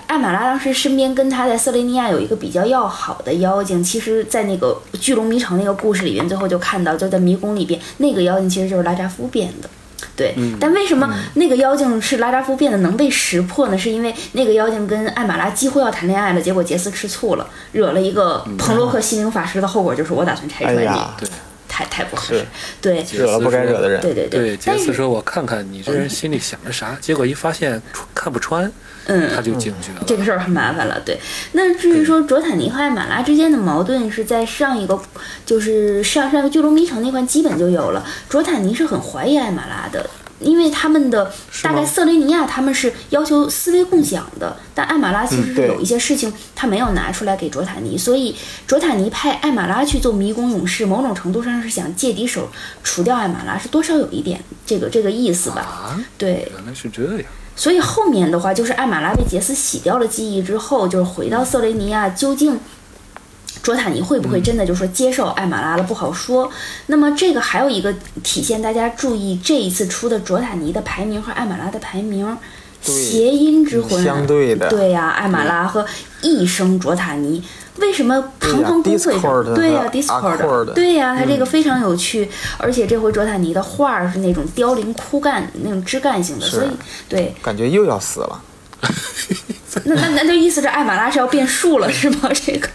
[0.09, 9.71] 艾玛拉当时身边跟她在瑟雷尼亚有一个比较要好的妖精，其实，在那个巨龙迷城那个故事里面，最后就看到就在迷宫里边，那个妖精其实就是拉扎夫变的。
[10.17, 13.77] 对，但为什么那个妖精是拉扎夫变得能被识破呢？
[13.79, 21.29] 是因为那个妖精跟艾玛拉几乎要谈恋爱了，结果杰斯吃醋了，惹了一个彭洛克心灵法师的后果就是我打算拆穿你，对，
[21.69, 22.45] 太太不合适，
[22.81, 24.57] 对，惹了不该惹的人，对对对。
[24.57, 27.81] 杰斯说：“我看看你这人嗯心里想着啥。”结果一发现
[28.15, 28.71] 看不穿，
[29.09, 30.05] 嗯，他就警觉了。
[30.07, 31.19] 这个事儿很麻烦了，对。
[31.53, 34.99] 那至于说卓坦尼和艾玛拉之间的矛盾，是在上一个，
[35.45, 38.07] 就是上上个巨龙迷城那块基本就有了。
[38.29, 40.09] 卓坦尼是很怀疑艾玛拉的。
[40.41, 41.33] 因为他们的
[41.65, 52.49] 大概瑟雷尼亚他们是要求思维共享的，但艾玛拉其实是有一些事情他没有拿出来给卓塔尼，所以卓塔尼派艾玛拉去做迷宫勇士，某种程度上是想借敌手
[52.85, 55.63] 除掉艾玛拉，是多少有一点这个这个意思吧？
[55.63, 57.23] 啊，对，原来是这样。
[57.59, 62.59] 所以后面的话就是艾玛拉被杰斯洗掉了记忆之后，就是回到瑟雷尼亚，究竟。
[63.61, 65.83] 卓塔尼会不会真的就说接受艾玛拉了？
[65.83, 66.51] 不好说。
[66.87, 67.93] 那么这个还有一个
[68.23, 72.39] 体现，大家注意这一次出的卓塔尼的排名和艾玛拉的排名，
[72.83, 75.85] 谐音之魂啊，相对的对呀、艾玛拉和
[76.23, 77.43] 一生卓塔尼。
[77.77, 79.45] 为什么堂堂公会上？
[79.45, 86.69] 对对呀呀 Discord，Accord 对呀，它这个非常有趣，而且这回卓塔尼的画儿是那种凋零枯干那种枝干型的，所以
[87.09, 88.43] 对，感觉又要死了。
[89.85, 92.31] 那那那就意思是艾玛拉是要变树了 是吗？
[92.35, 92.69] 这个，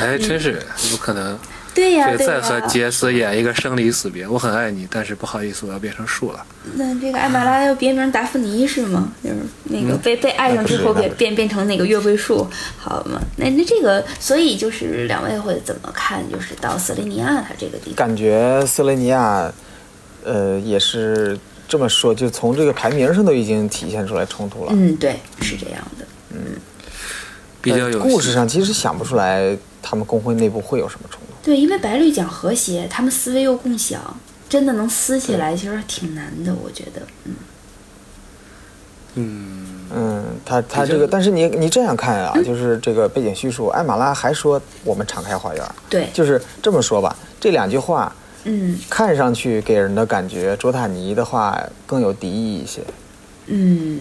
[0.00, 1.38] 哎，真是有可能。
[1.74, 6.46] 对呀、对再和杰斯演一个生离死别，我很爱你，但是不好意思，我要变成树了。
[6.74, 9.12] 那这个艾玛拉要别名达芙妮是吗？
[9.22, 12.46] 就是那个被、被爱上之后变变变成那个月桂树，
[12.78, 13.20] 好吗？
[13.36, 16.22] 那那这个，所以就是两位会怎么看？
[16.30, 19.52] 就是到斯雷尼亚他这个地方，感觉斯雷尼亚，
[20.22, 24.72] 呃，也是这么说，就从这个排名上都已经体现出来冲突了。
[24.72, 26.06] 嗯，对，是这样的。
[26.30, 26.38] 嗯
[27.60, 31.33] 比较有呃故事上其实想不出来他们工会内部会有什么冲突。
[31.44, 34.16] 对，因为白绿讲和谐，他们思维又共享，
[34.48, 37.02] 真的能撕起来，其实挺难的，我觉得。
[37.24, 37.34] 嗯，
[39.16, 48.10] 嗯，嗯，他他这个，但是你你这样看啊，就是这个背景叙述，艾玛拉还说我们敞开花园，对，就是这么说吧，这两句话
[48.44, 52.80] 嗯看上去给人的感觉，卓塔尼的话更有敌意一些。
[53.48, 54.00] 嗯。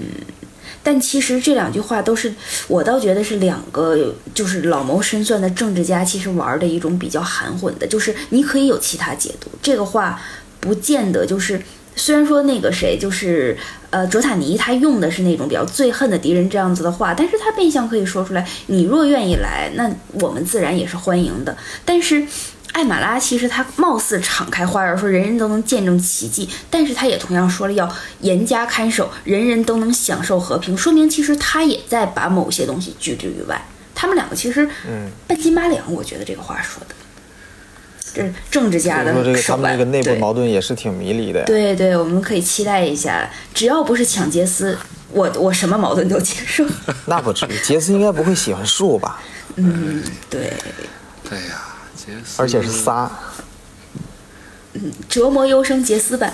[0.83, 2.31] 但其实这两句话都是，
[2.67, 10.21] 我倒觉得是两个就是老谋深算的政治家，其实玩的一种比较含混的，就是你可以有其他解读，这个话
[10.59, 11.59] 不见得就是。
[11.95, 13.55] 虽然说那个谁就是
[13.91, 21.55] 呃卓塔尼，他用的是那种比较最恨的敌人这样子的话，但是他变相可以说出来，你若愿意来，那我们自然也是欢迎的。
[21.85, 22.25] 但是
[22.73, 27.89] 艾玛拉其实他貌似敞开花园，说人人都能见证奇迹，但是他也同样说了要
[28.21, 33.59] 严加看守，人人都能享受和平，说明其实他也在把某些东西拒之于外。
[33.95, 36.95] 他们两个其实嗯，半斤八两，我觉得这个话说的，
[38.13, 39.55] 这是政治家的说这个他。
[39.55, 41.45] 们这个内部矛盾也是挺迷离的呀。
[41.45, 44.77] 对对，我们可以期待一下，只要不是抢杰斯，
[45.11, 46.65] 我我什么矛盾都接受。
[47.05, 49.21] 那不至于，杰斯应该不会喜欢树吧？
[49.55, 50.51] 嗯，对，
[51.29, 51.61] 对呀，
[52.37, 53.09] 而且是仨。
[55.07, 56.33] 折磨优生杰斯版，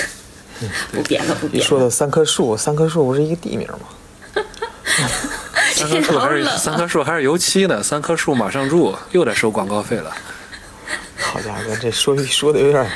[0.92, 1.68] 不编了，不一编了。
[1.68, 4.42] 说的三棵树，三棵树不是一个地名吗？
[5.74, 7.82] 三棵树还是三棵树还是油漆呢？
[7.82, 10.10] 三棵树马上住，又得收广告费了。
[11.18, 12.90] 好家伙，这说说的有点儿，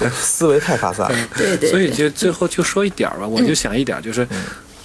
[0.00, 1.28] 这思维太发散了。
[1.36, 4.26] 对对，所以就最后就说一点儿吧，我就想一点儿，就是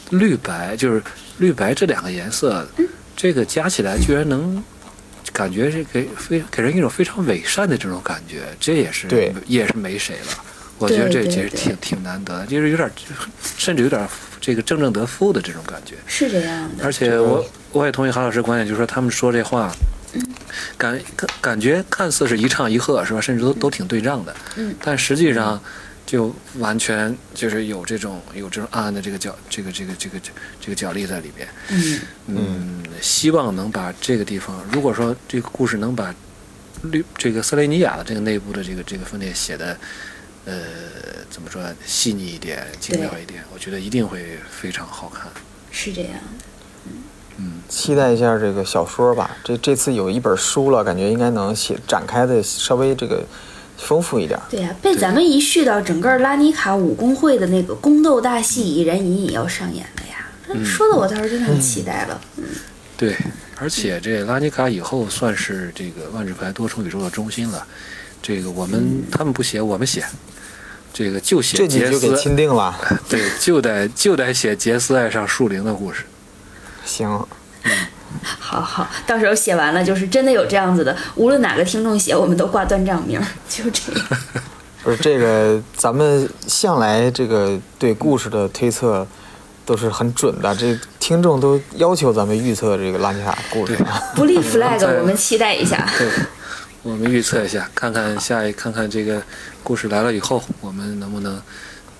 [0.09, 1.01] 绿白，就是
[1.37, 2.67] 绿白这两个颜色，
[3.15, 4.61] 这个加起来居然能
[5.33, 10.43] 感觉是给非给人一种非常伪善的这种感觉，这也是对也是没谁了。
[10.77, 12.91] 我觉得这其实挺挺难得的，就是有点儿
[13.57, 14.07] 甚至有点儿
[14.41, 15.95] 这个正正得负的这种感觉。
[16.07, 16.91] 是这样的而。
[16.91, 19.73] 且我我也同意韩老师观点，就是说他们说这话，
[20.77, 23.21] 感感感觉看似是一唱一和，是吧？
[23.21, 25.61] 甚至都都挺对仗的，嗯，但实际上
[26.05, 30.19] 就完全就是有这种有这种暗暗的这个角这个这个这个
[30.59, 31.47] 这个角力在里边。
[31.69, 36.13] 嗯嗯，希望能把这个地方，如果说这个故事能把
[36.83, 39.77] 绿这个塞雷尼亚的这个内部的这个这个分裂写的。
[40.45, 40.55] 呃，
[41.29, 45.31] 怎么说细腻一点、精妙一点，我觉得一定会非常好看。
[45.71, 47.43] 是这样的。
[47.69, 49.37] 期待一下这个小说吧。
[49.41, 53.23] 这这次有一本书了，感觉应该能写展开的稍微这个
[53.83, 54.39] 丰富一点。
[54.49, 60.27] 对呀、被咱们一絮到整个拉尼卡武工会的那个宫斗大戏，已然隐隐要上演了呀。
[60.47, 62.21] 这说的我倒是真的很期待了。
[62.37, 62.43] 嗯，
[62.97, 63.15] 对，
[63.57, 67.65] 而且这拉尼卡以后算是这个万智牌多重宇宙的中心了。
[68.21, 70.03] 这个我们、他们不写，我们写，
[70.93, 72.73] 这个就写杰就给斯，钦定了。
[73.09, 76.03] 对，就得就得写杰斯爱上树灵的故事。
[76.85, 77.27] 行，
[78.21, 84.05] 好好，到时候写完了，就是真的有这样子的，无论哪个听众写，我们都挂断账名儿， 就这样。
[84.83, 89.07] 不是这个，咱们向来这个对故事的推测
[89.65, 90.53] 都是很准的。
[90.55, 93.85] 这听众都要求咱们预测这个拉尼卡故事对。
[94.13, 95.89] 不立 flag，我们期待一下。
[95.97, 96.09] 对，
[96.81, 99.21] 我们预测一下，看看下一看看这个
[99.63, 101.41] 故事来了以后，我们能不能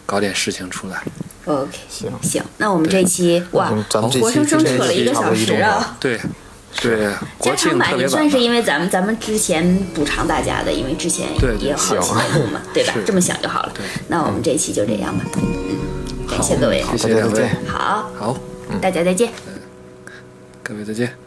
[0.05, 1.01] 搞点事情出来。
[1.45, 5.97] OK，行行，那我们这期哇，咱们这期活生生扯了一个小时啊。
[5.99, 6.19] 对，
[6.81, 8.07] 对， 国加庆长版也特别。
[8.07, 11.27] 算是因为咱们咱们之前补偿大家的，因为之前
[11.59, 12.93] 也有好几节目嘛，对吧？
[13.05, 13.73] 这么想就好了。
[14.07, 18.37] 那我们这期就这样吧，嗯，感谢各位，谢谢各位好，好，
[18.81, 19.31] 大家再见。
[20.63, 21.22] 各位再见。